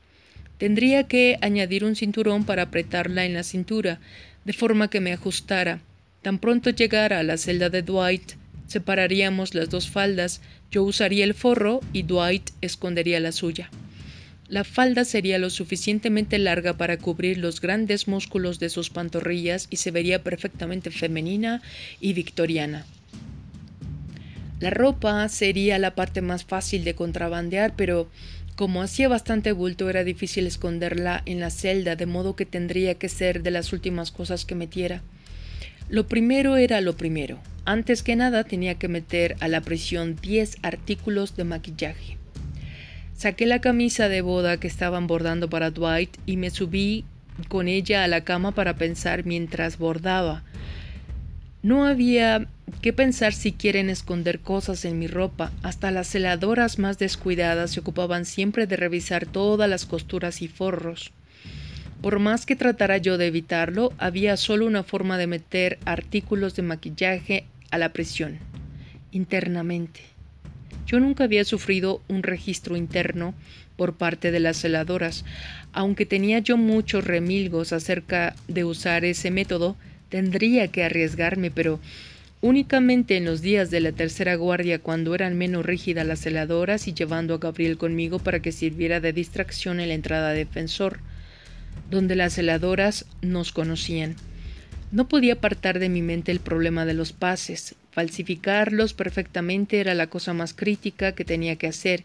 Tendría 0.59 1.09
que 1.09 1.39
añadir 1.41 1.85
un 1.85 1.97
cinturón 1.97 2.45
para 2.45 2.63
apretarla 2.63 3.27
en 3.27 3.35
la 3.35 3.43
cintura, 3.43 3.99
de 4.45 4.53
forma 4.53 4.89
que 4.89 5.01
me 5.01 5.13
ajustara. 5.13 5.81
Tan 6.23 6.39
pronto 6.39 6.71
llegara 6.71 7.19
a 7.19 7.25
la 7.25 7.37
celda 7.37 7.69
de 7.69 7.83
Dwight, 7.83 8.35
separaríamos 8.69 9.57
las 9.57 9.71
dos 9.71 9.91
faldas, 9.91 10.41
yo 10.71 10.85
usaría 10.85 11.25
el 11.25 11.35
forro 11.35 11.81
y 11.93 12.05
Dwight 12.05 12.51
escondería 12.61 13.19
la 13.19 13.33
suya. 13.33 13.71
La 14.49 14.65
falda 14.65 15.05
sería 15.05 15.39
lo 15.39 15.51
suficientemente 15.51 16.39
larga 16.39 16.79
para 16.79 16.97
cubrir 16.97 17.37
los 17.37 17.61
grandes 17.61 18.09
músculos 18.09 18.59
de 18.59 18.71
sus 18.71 18.89
pantorrillas 18.89 19.67
y 19.69 19.77
se 19.77 19.91
vería 19.91 20.23
perfectamente 20.23 20.91
femenina 20.91 21.61
y 22.01 22.15
victoriana. 22.15 22.87
La 24.59 24.71
ropa 24.71 25.29
sería 25.29 25.79
la 25.79 25.95
parte 25.95 26.23
más 26.23 26.45
fácil 26.45 26.83
de 26.85 26.95
contrabandear, 26.95 27.75
pero 27.77 28.09
como 28.57 28.81
hacía 28.81 29.07
bastante 29.07 29.53
bulto 29.53 29.91
era 29.91 30.03
difícil 30.03 30.47
esconderla 30.47 31.23
en 31.27 31.41
la 31.41 31.51
celda, 31.51 31.95
de 31.95 32.07
modo 32.07 32.35
que 32.35 32.47
tendría 32.47 32.95
que 32.95 33.11
ser 33.11 33.43
de 33.43 33.51
las 33.51 33.75
últimas 33.75 34.11
cosas 34.11 34.47
que 34.47 34.55
metiera. 34.55 35.03
Lo 35.91 36.09
primero 36.09 36.57
era 36.57 36.81
lo 36.81 36.97
primero. 36.97 37.39
Antes 37.67 38.03
que 38.03 38.17
nada 38.17 38.45
tenía 38.45 38.77
que 38.77 38.89
meter 38.89 39.37
a 39.41 39.49
la 39.49 39.61
prisión 39.61 40.17
10 40.17 40.57
artículos 40.63 41.37
de 41.37 41.45
maquillaje. 41.45 42.17
Saqué 43.19 43.47
la 43.47 43.61
camisa 43.61 44.09
de 44.09 44.21
boda 44.21 44.61
que 44.61 44.69
estaban 44.69 45.09
bordando 45.09 45.51
para 45.51 45.73
Dwight 45.73 46.17
y 46.25 46.37
me 46.37 46.51
subí 46.51 47.05
con 47.49 47.67
ella 47.67 48.05
a 48.05 48.07
la 48.07 48.21
cama 48.21 48.53
para 48.53 48.77
pensar 48.77 49.27
mientras 49.27 49.77
bordaba. 49.77 50.45
No 51.61 51.85
había 51.85 52.47
que 52.81 52.93
pensar 52.93 53.33
si 53.33 53.51
quieren 53.51 53.91
esconder 53.91 54.39
cosas 54.39 54.85
en 54.85 55.01
mi 55.01 55.09
ropa. 55.09 55.51
Hasta 55.65 55.91
las 55.91 56.09
celadoras 56.09 56.79
más 56.79 56.97
descuidadas 56.97 57.73
se 57.73 57.81
ocupaban 57.81 58.25
siempre 58.25 58.69
de 58.69 58.77
revisar 58.77 59.27
todas 59.27 59.69
las 59.69 59.85
costuras 59.85 60.41
y 60.41 60.47
forros. 60.47 61.11
Por 62.01 62.21
más 62.21 62.47
que 62.47 62.55
tratara 62.55 62.99
yo 62.99 63.19
de 63.19 63.27
evitarlo, 63.27 63.93
había 63.99 64.37
solo 64.37 64.65
una 64.65 64.85
forma 64.85 65.19
de 65.19 65.27
meter 65.27 65.81
artículos 65.87 66.55
de 66.55 66.63
maquillaje 66.63 67.47
a 67.73 67.79
la 67.79 67.93
prisión, 67.93 68.39
internamente. 69.11 70.18
Yo 70.89 70.99
nunca 71.01 71.25
había 71.25 71.45
sufrido 71.45 72.01
un 72.09 72.23
registro 72.23 72.75
interno 72.75 73.35
por 73.77 73.95
parte 73.95 74.31
de 74.31 74.41
las 74.41 74.63
celadoras. 74.63 75.27
Aunque 75.73 76.07
tenía 76.07 76.39
yo 76.39 76.57
muchos 76.57 77.05
remilgos 77.05 77.75
acerca 77.75 78.35
de 78.49 78.65
usar 78.65 79.05
ese 79.05 79.31
método, 79.31 79.77
tendría 80.09 80.69
que 80.69 80.85
arriesgarme, 80.85 81.51
pero 81.51 81.79
únicamente 82.41 83.19
en 83.19 83.27
los 83.27 83.43
días 83.43 83.71
de 83.71 83.81
la 83.81 83.93
tercera 83.93 84.35
guardia, 84.37 84.79
cuando 84.79 85.15
eran 85.15 85.37
menos 85.37 85.67
rígidas 85.67 86.07
las 86.07 86.21
celadoras 86.21 86.89
y 86.89 86.95
llevando 86.95 87.35
a 87.35 87.39
Gabriel 87.39 87.77
conmigo 87.77 88.19
para 88.19 88.41
que 88.41 88.51
sirviera 88.51 88.99
de 88.99 89.13
distracción 89.13 89.81
en 89.81 89.89
la 89.89 89.95
entrada 89.95 90.31
defensor, 90.31 91.01
donde 91.91 92.17
las 92.17 92.37
celadoras 92.37 93.05
nos 93.21 93.53
conocían. 93.53 94.17
No 94.91 95.07
podía 95.07 95.35
apartar 95.35 95.81
de 95.81 95.91
mi 95.91 96.01
mente 96.01 96.33
el 96.33 96.41
problema 96.41 96.87
de 96.87 96.95
los 96.95 97.13
pases. 97.13 97.75
Falsificarlos 97.99 98.95
perfectamente 98.95 99.81
era 99.81 99.93
la 99.93 100.07
cosa 100.07 100.33
más 100.33 100.55
crítica 100.55 101.17
que 101.17 101.25
tenía 101.25 101.57
que 101.57 101.67
hacer, 101.67 102.05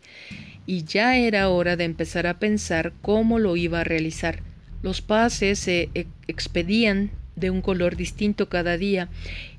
y 0.65 0.85
ya 0.85 1.19
era 1.19 1.49
hora 1.49 1.75
de 1.75 1.83
empezar 1.83 2.25
a 2.25 2.39
pensar 2.39 2.93
cómo 3.03 3.37
lo 3.37 3.55
iba 3.57 3.81
a 3.81 3.83
realizar. 3.83 4.39
Los 4.81 5.01
pases 5.01 5.59
se 5.59 5.89
e-, 5.93 6.07
expedían 6.27 7.11
de 7.35 7.51
un 7.51 7.61
color 7.61 7.95
distinto 7.95 8.49
cada 8.49 8.75
día, 8.75 9.07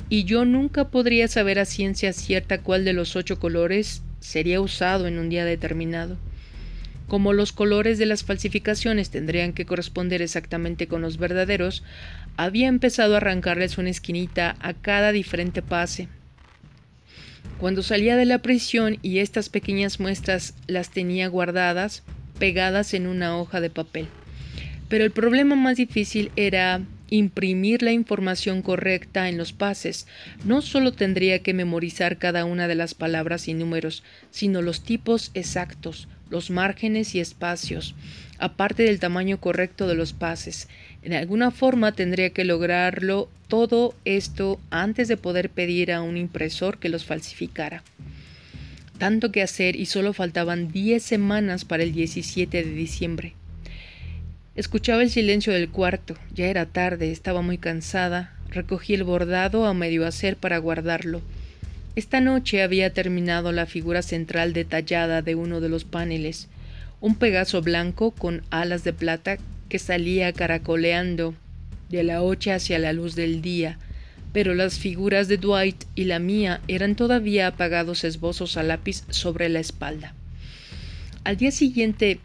y 0.09 0.25
yo 0.25 0.45
nunca 0.45 0.89
podría 0.89 1.29
saber 1.29 1.61
a 1.61 1.67
ciencia 1.67 2.13
cierta 2.13 2.63
cuál 2.63 2.85
de 2.85 2.95
los 2.95 3.15
ocho 3.15 3.39
colores 3.39 4.03
sería 4.19 4.61
usado 4.61 5.07
en 5.07 5.21
un 5.21 5.29
día 5.29 5.45
determinado. 5.45 6.17
Como 7.07 7.33
los 7.33 7.53
colores 7.53 7.97
de 7.99 8.07
las 8.07 8.25
falsificaciones 8.25 9.11
tendrían 9.11 9.53
que 9.53 9.67
corresponder 9.67 10.21
exactamente 10.21 10.89
con 10.89 11.01
los 11.01 11.17
verdaderos, 11.17 11.85
había 12.37 12.67
empezado 12.67 13.15
a 13.15 13.19
arrancarles 13.19 13.79
una 13.79 13.91
esquinita 13.91 14.57
a 14.59 14.75
cada 14.75 15.13
diferente 15.13 15.63
pase. 15.63 16.09
Cuando 17.59 17.83
salía 17.83 18.17
de 18.17 18.25
la 18.25 18.39
prisión 18.39 18.99
y 19.03 19.19
estas 19.19 19.49
pequeñas 19.49 20.01
muestras 20.01 20.55
las 20.67 20.91
tenía 20.91 21.29
guardadas, 21.29 22.03
pegadas 22.39 22.95
en 22.95 23.07
una 23.07 23.39
hoja 23.39 23.61
de 23.61 23.71
papel. 23.71 24.09
Pero 24.89 25.05
el 25.05 25.11
problema 25.11 25.57
más 25.57 25.77
difícil 25.77 26.31
era 26.37 26.83
imprimir 27.11 27.83
la 27.83 27.93
información 27.93 28.63
correcta 28.63 29.29
en 29.29 29.39
los 29.39 29.53
pases. 29.53 30.07
No 30.45 30.63
solo 30.63 30.93
tendría 30.93 31.41
que 31.41 31.55
memorizar 31.55 32.19
cada 32.19 32.45
una 32.45 32.69
de 32.69 32.75
las 32.75 32.95
palabras 32.95 33.49
y 33.49 33.55
números, 33.55 34.03
sino 34.31 34.63
los 34.63 34.83
tipos 34.83 35.31
exactos, 35.35 36.09
los 36.31 36.51
márgenes 36.51 37.15
y 37.15 37.21
espacios, 37.21 37.95
aparte 38.45 38.83
del 38.83 39.01
tamaño 39.01 39.41
correcto 39.41 39.87
de 39.89 39.95
los 39.95 40.13
pases. 40.13 40.69
En 41.03 41.15
alguna 41.15 41.51
forma 41.51 41.93
tendría 41.93 42.29
que 42.29 42.45
lograrlo 42.45 43.31
todo 43.49 43.95
esto 44.05 44.61
antes 44.69 45.09
de 45.09 45.17
poder 45.17 45.49
pedir 45.49 45.91
a 45.91 46.03
un 46.03 46.19
impresor 46.19 46.77
que 46.77 46.91
los 46.91 47.07
falsificara. 47.07 47.83
Tanto 48.99 49.33
que 49.33 49.41
hacer 49.41 49.77
y 49.77 49.87
solo 49.87 50.13
faltaban 50.13 50.71
diez 50.71 51.03
semanas 51.03 51.65
para 51.65 51.85
el 51.85 51.95
17 51.95 52.65
de 52.65 52.75
diciembre. 52.75 53.33
Escuchaba 54.57 55.03
el 55.03 55.11
silencio 55.11 55.55
del 55.55 55.71
cuarto, 55.71 56.15
ya 56.35 56.47
era 56.49 56.67
tarde, 56.67 57.13
estaba 57.13 57.41
muy 57.41 57.57
cansada, 57.57 58.37
recogí 58.51 58.93
el 58.93 59.05
bordado 59.05 59.65
a 59.65 59.73
medio 59.73 60.07
hacer 60.07 60.37
para 60.37 60.59
guardarlo. 60.59 61.23
Esta 61.97 62.21
noche 62.21 62.63
había 62.63 62.93
terminado 62.93 63.53
la 63.53 63.65
figura 63.65 64.03
central 64.03 64.53
detallada 64.53 65.23
de 65.23 65.35
uno 65.35 65.63
de 65.63 65.71
los 65.71 65.85
paneles, 65.85 66.49
un 67.05 67.17
pegaso 67.17 67.61
blanco 67.61 68.13
con 68.13 68.43
alas 68.49 68.83
de 68.83 68.95
plata 68.95 69.37
que 69.69 69.79
salía 69.79 70.33
caracoleando 70.33 71.35
de 71.91 72.03
la 72.03 72.23
hocha 72.23 72.55
hacia 72.55 72.79
la 72.79 72.95
luz 72.95 73.15
del 73.15 73.43
día, 73.43 73.79
pero 74.33 74.55
las 74.55 74.79
figuras 74.79 75.29
de 75.29 75.37
Dwight 75.37 75.85
y 75.95 76.05
la 76.05 76.19
mía 76.19 76.63
eran 76.67 76.95
todavía 76.97 77.49
apagados 77.49 78.05
esbozos 78.05 78.57
a 78.57 78.63
lápiz 78.63 79.05
sobre 79.11 79.51
la 79.51 79.61
espalda. 79.61 80.15
Al 81.25 81.37
día 81.37 81.51
siguiente, 81.51 82.21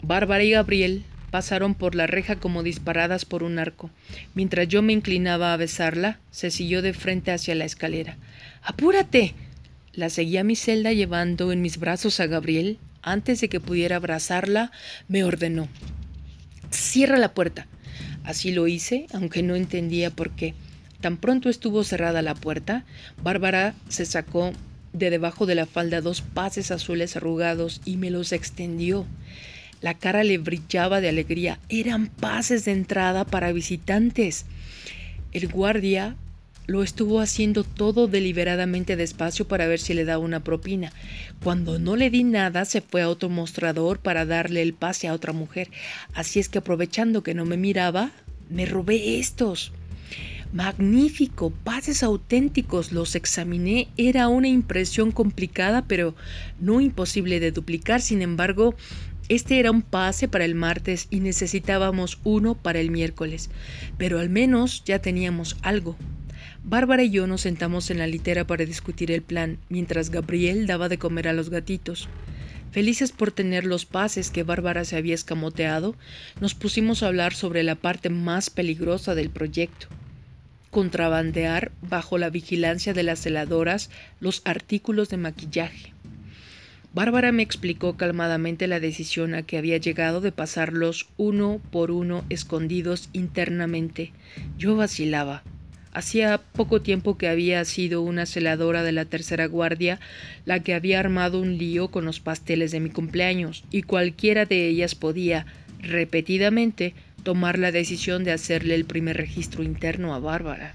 Bárbara 0.00 0.44
y 0.44 0.50
Gabriel 0.50 1.02
pasaron 1.32 1.74
por 1.74 1.96
la 1.96 2.06
reja 2.06 2.36
como 2.36 2.62
disparadas 2.62 3.24
por 3.24 3.42
un 3.42 3.58
arco. 3.58 3.90
Mientras 4.36 4.68
yo 4.68 4.80
me 4.80 4.92
inclinaba 4.92 5.52
a 5.52 5.56
besarla, 5.56 6.20
se 6.30 6.52
siguió 6.52 6.82
de 6.82 6.92
frente 6.94 7.32
hacia 7.32 7.56
la 7.56 7.64
escalera. 7.64 8.16
¡Apúrate! 8.62 9.34
La 9.92 10.08
seguí 10.08 10.36
a 10.36 10.44
mi 10.44 10.54
celda 10.54 10.92
llevando 10.92 11.50
en 11.50 11.62
mis 11.62 11.78
brazos 11.78 12.20
a 12.20 12.28
Gabriel. 12.28 12.78
Antes 13.04 13.40
de 13.40 13.48
que 13.48 13.60
pudiera 13.60 13.96
abrazarla, 13.96 14.72
me 15.08 15.24
ordenó. 15.24 15.68
Cierra 16.70 17.18
la 17.18 17.34
puerta. 17.34 17.66
Así 18.24 18.50
lo 18.50 18.66
hice, 18.66 19.06
aunque 19.12 19.42
no 19.42 19.54
entendía 19.54 20.10
por 20.10 20.30
qué. 20.30 20.54
Tan 21.02 21.18
pronto 21.18 21.50
estuvo 21.50 21.84
cerrada 21.84 22.22
la 22.22 22.34
puerta, 22.34 22.86
Bárbara 23.22 23.74
se 23.88 24.06
sacó 24.06 24.52
de 24.94 25.10
debajo 25.10 25.44
de 25.44 25.54
la 25.54 25.66
falda 25.66 26.00
dos 26.00 26.22
pases 26.22 26.70
azules 26.70 27.16
arrugados 27.16 27.82
y 27.84 27.98
me 27.98 28.10
los 28.10 28.32
extendió. 28.32 29.04
La 29.82 29.92
cara 29.92 30.24
le 30.24 30.38
brillaba 30.38 31.02
de 31.02 31.10
alegría. 31.10 31.58
Eran 31.68 32.06
pases 32.06 32.64
de 32.64 32.72
entrada 32.72 33.26
para 33.26 33.52
visitantes. 33.52 34.46
El 35.32 35.48
guardia 35.48 36.16
lo 36.66 36.82
estuvo 36.82 37.20
haciendo 37.20 37.64
todo 37.64 38.06
deliberadamente 38.06 38.96
despacio 38.96 39.46
para 39.46 39.66
ver 39.66 39.78
si 39.78 39.94
le 39.94 40.04
daba 40.04 40.24
una 40.24 40.40
propina. 40.40 40.92
Cuando 41.42 41.78
no 41.78 41.96
le 41.96 42.10
di 42.10 42.24
nada, 42.24 42.64
se 42.64 42.80
fue 42.80 43.02
a 43.02 43.08
otro 43.08 43.28
mostrador 43.28 43.98
para 43.98 44.24
darle 44.24 44.62
el 44.62 44.74
pase 44.74 45.08
a 45.08 45.12
otra 45.12 45.32
mujer. 45.32 45.70
Así 46.14 46.40
es 46.40 46.48
que 46.48 46.58
aprovechando 46.58 47.22
que 47.22 47.34
no 47.34 47.44
me 47.44 47.56
miraba, 47.56 48.12
me 48.48 48.66
robé 48.66 49.18
estos. 49.18 49.72
Magnífico, 50.52 51.50
pases 51.50 52.02
auténticos, 52.02 52.92
los 52.92 53.16
examiné. 53.16 53.88
Era 53.96 54.28
una 54.28 54.48
impresión 54.48 55.10
complicada, 55.10 55.84
pero 55.86 56.14
no 56.60 56.80
imposible 56.80 57.40
de 57.40 57.50
duplicar. 57.50 58.00
Sin 58.00 58.22
embargo, 58.22 58.74
este 59.28 59.58
era 59.58 59.70
un 59.70 59.82
pase 59.82 60.28
para 60.28 60.44
el 60.44 60.54
martes 60.54 61.08
y 61.10 61.20
necesitábamos 61.20 62.20
uno 62.24 62.54
para 62.54 62.78
el 62.78 62.90
miércoles, 62.90 63.50
pero 63.98 64.20
al 64.20 64.28
menos 64.28 64.84
ya 64.84 65.00
teníamos 65.00 65.56
algo. 65.62 65.96
Bárbara 66.66 67.02
y 67.02 67.10
yo 67.10 67.26
nos 67.26 67.42
sentamos 67.42 67.90
en 67.90 67.98
la 67.98 68.06
litera 68.06 68.46
para 68.46 68.64
discutir 68.64 69.10
el 69.10 69.20
plan, 69.20 69.58
mientras 69.68 70.08
Gabriel 70.08 70.66
daba 70.66 70.88
de 70.88 70.96
comer 70.96 71.28
a 71.28 71.34
los 71.34 71.50
gatitos. 71.50 72.08
Felices 72.70 73.12
por 73.12 73.32
tener 73.32 73.66
los 73.66 73.84
pases 73.84 74.30
que 74.30 74.44
Bárbara 74.44 74.86
se 74.86 74.96
había 74.96 75.14
escamoteado, 75.14 75.94
nos 76.40 76.54
pusimos 76.54 77.02
a 77.02 77.08
hablar 77.08 77.34
sobre 77.34 77.62
la 77.64 77.74
parte 77.74 78.08
más 78.08 78.48
peligrosa 78.48 79.14
del 79.14 79.28
proyecto. 79.28 79.88
Contrabandear 80.70 81.70
bajo 81.82 82.16
la 82.16 82.30
vigilancia 82.30 82.94
de 82.94 83.02
las 83.02 83.20
celadoras 83.20 83.90
los 84.18 84.40
artículos 84.46 85.10
de 85.10 85.18
maquillaje. 85.18 85.92
Bárbara 86.94 87.30
me 87.30 87.42
explicó 87.42 87.98
calmadamente 87.98 88.68
la 88.68 88.80
decisión 88.80 89.34
a 89.34 89.42
que 89.42 89.58
había 89.58 89.76
llegado 89.76 90.22
de 90.22 90.32
pasarlos 90.32 91.08
uno 91.18 91.60
por 91.70 91.90
uno 91.90 92.24
escondidos 92.30 93.10
internamente. 93.12 94.12
Yo 94.56 94.76
vacilaba. 94.76 95.42
Hacía 95.94 96.38
poco 96.38 96.82
tiempo 96.82 97.16
que 97.16 97.28
había 97.28 97.64
sido 97.64 98.02
una 98.02 98.26
celadora 98.26 98.82
de 98.82 98.90
la 98.90 99.04
tercera 99.04 99.46
guardia 99.46 100.00
la 100.44 100.58
que 100.58 100.74
había 100.74 100.98
armado 100.98 101.40
un 101.40 101.56
lío 101.56 101.88
con 101.88 102.04
los 102.04 102.18
pasteles 102.18 102.72
de 102.72 102.80
mi 102.80 102.90
cumpleaños, 102.90 103.62
y 103.70 103.82
cualquiera 103.82 104.44
de 104.44 104.66
ellas 104.66 104.96
podía, 104.96 105.46
repetidamente, 105.80 106.94
tomar 107.22 107.60
la 107.60 107.70
decisión 107.70 108.24
de 108.24 108.32
hacerle 108.32 108.74
el 108.74 108.84
primer 108.84 109.16
registro 109.16 109.62
interno 109.62 110.14
a 110.14 110.18
Bárbara. 110.18 110.74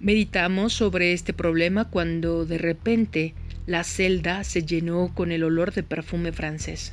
Meditamos 0.00 0.72
sobre 0.72 1.12
este 1.12 1.32
problema 1.32 1.84
cuando 1.88 2.44
de 2.44 2.58
repente 2.58 3.34
la 3.66 3.84
celda 3.84 4.42
se 4.42 4.64
llenó 4.64 5.12
con 5.14 5.30
el 5.30 5.44
olor 5.44 5.72
de 5.72 5.84
perfume 5.84 6.32
francés. 6.32 6.92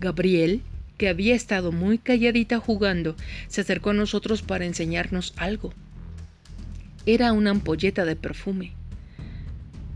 Gabriel, 0.00 0.62
que 0.96 1.08
había 1.08 1.34
estado 1.34 1.70
muy 1.70 1.98
calladita 1.98 2.58
jugando, 2.58 3.14
se 3.48 3.60
acercó 3.60 3.90
a 3.90 3.94
nosotros 3.94 4.40
para 4.40 4.64
enseñarnos 4.64 5.34
algo. 5.36 5.74
Era 7.06 7.32
una 7.32 7.50
ampolleta 7.50 8.04
de 8.04 8.16
perfume. 8.16 8.72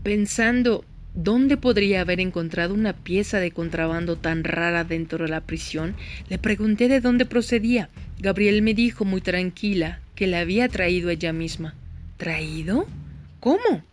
Pensando 0.03 0.83
dónde 1.13 1.57
podría 1.57 2.01
haber 2.01 2.19
encontrado 2.19 2.73
una 2.73 2.93
pieza 2.93 3.39
de 3.39 3.51
contrabando 3.51 4.17
tan 4.17 4.43
rara 4.43 4.83
dentro 4.83 5.25
de 5.25 5.29
la 5.29 5.41
prisión, 5.41 5.95
le 6.29 6.37
pregunté 6.37 6.87
de 6.87 7.01
dónde 7.01 7.25
procedía. 7.25 7.89
Gabriel 8.19 8.61
me 8.61 8.73
dijo 8.73 9.05
muy 9.05 9.21
tranquila 9.21 9.99
que 10.15 10.27
la 10.27 10.39
había 10.39 10.67
traído 10.69 11.09
ella 11.09 11.33
misma. 11.33 11.75
¿Traído? 12.17 12.87
¿Cómo? 13.39 13.83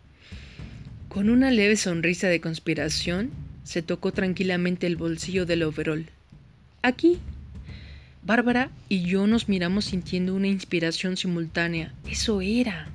Con 1.07 1.29
una 1.29 1.51
leve 1.51 1.75
sonrisa 1.75 2.27
de 2.27 2.41
conspiración, 2.41 3.29
se 3.63 3.81
tocó 3.81 4.11
tranquilamente 4.11 4.87
el 4.87 4.95
bolsillo 4.95 5.45
del 5.45 5.63
overol. 5.63 6.05
Aquí. 6.81 7.19
Bárbara 8.23 8.69
y 8.87 9.03
yo 9.03 9.27
nos 9.27 9.49
miramos 9.49 9.85
sintiendo 9.85 10.33
una 10.33 10.47
inspiración 10.47 11.17
simultánea. 11.17 11.93
Eso 12.09 12.41
era. 12.41 12.87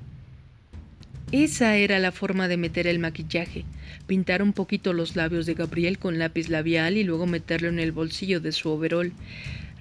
Esa 1.31 1.77
era 1.77 1.99
la 1.99 2.11
forma 2.11 2.49
de 2.49 2.57
meter 2.57 2.87
el 2.87 2.99
maquillaje, 2.99 3.67
pintar 4.07 4.43
un 4.43 4.55
poquito 4.55 4.95
los 4.95 5.15
labios 5.15 5.45
de 5.45 5.53
Gabriel 5.53 5.99
con 5.99 6.19
lápiz 6.19 6.49
labial 6.49 6.97
y 6.97 7.05
luego 7.05 7.27
meterlo 7.27 7.69
en 7.69 7.79
el 7.79 7.93
bolsillo 7.93 8.41
de 8.41 8.51
su 8.51 8.71
overol. 8.71 9.13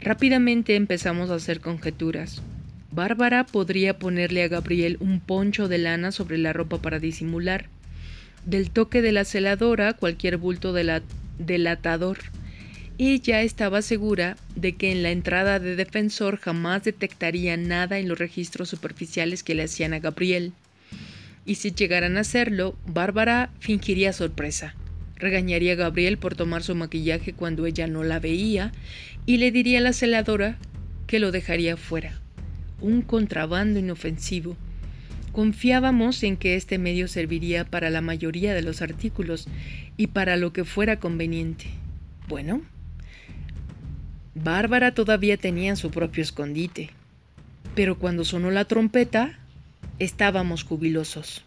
Rápidamente 0.01 0.75
empezamos 0.75 1.29
a 1.29 1.35
hacer 1.35 1.61
conjeturas. 1.61 2.41
Bárbara 2.91 3.45
podría 3.45 3.97
ponerle 3.97 4.43
a 4.43 4.49
Gabriel 4.49 4.97
un 4.99 5.21
poncho 5.21 5.69
de 5.69 5.77
lana 5.77 6.11
sobre 6.11 6.37
la 6.37 6.51
ropa 6.51 6.81
para 6.81 6.99
disimular. 6.99 7.67
Del 8.45 8.69
toque 8.69 9.01
de 9.01 9.13
la 9.13 9.23
celadora, 9.23 9.93
cualquier 9.93 10.35
bulto 10.35 10.73
de 10.73 10.83
la 10.83 11.01
delatador. 11.39 12.17
Ella 12.97 13.41
estaba 13.41 13.81
segura 13.81 14.35
de 14.57 14.75
que 14.75 14.91
en 14.91 15.01
la 15.01 15.11
entrada 15.11 15.59
de 15.59 15.77
defensor 15.77 16.39
jamás 16.39 16.83
detectaría 16.83 17.55
nada 17.55 17.99
en 17.99 18.09
los 18.09 18.19
registros 18.19 18.67
superficiales 18.67 19.43
que 19.43 19.55
le 19.55 19.63
hacían 19.63 19.93
a 19.93 19.99
Gabriel 19.99 20.51
y 21.47 21.55
si 21.55 21.71
llegaran 21.71 22.17
a 22.17 22.19
hacerlo, 22.19 22.75
Bárbara 22.85 23.51
fingiría 23.59 24.11
sorpresa. 24.11 24.75
Regañaría 25.15 25.73
a 25.73 25.75
Gabriel 25.77 26.17
por 26.17 26.35
tomar 26.35 26.61
su 26.61 26.75
maquillaje 26.75 27.31
cuando 27.31 27.65
ella 27.65 27.87
no 27.87 28.03
la 28.03 28.19
veía 28.19 28.73
y 29.25 29.37
le 29.37 29.51
diría 29.51 29.79
a 29.79 29.81
la 29.81 29.93
celadora 29.93 30.57
que 31.07 31.19
lo 31.19 31.31
dejaría 31.31 31.77
fuera. 31.77 32.19
Un 32.81 33.01
contrabando 33.01 33.79
inofensivo. 33.79 34.57
Confiábamos 35.31 36.21
en 36.23 36.35
que 36.35 36.55
este 36.55 36.77
medio 36.79 37.07
serviría 37.07 37.63
para 37.63 37.89
la 37.89 38.01
mayoría 38.01 38.53
de 38.53 38.61
los 38.61 38.81
artículos 38.81 39.47
y 39.95 40.07
para 40.07 40.35
lo 40.35 40.51
que 40.51 40.65
fuera 40.65 40.99
conveniente. 40.99 41.67
Bueno, 42.27 42.61
Bárbara 44.35 44.93
todavía 44.93 45.37
tenía 45.37 45.77
su 45.77 45.91
propio 45.91 46.23
escondite. 46.23 46.89
Pero 47.73 47.97
cuando 47.97 48.25
sonó 48.25 48.51
la 48.51 48.65
trompeta, 48.65 49.39
Estábamos 49.99 50.63
jubilosos. 50.63 51.46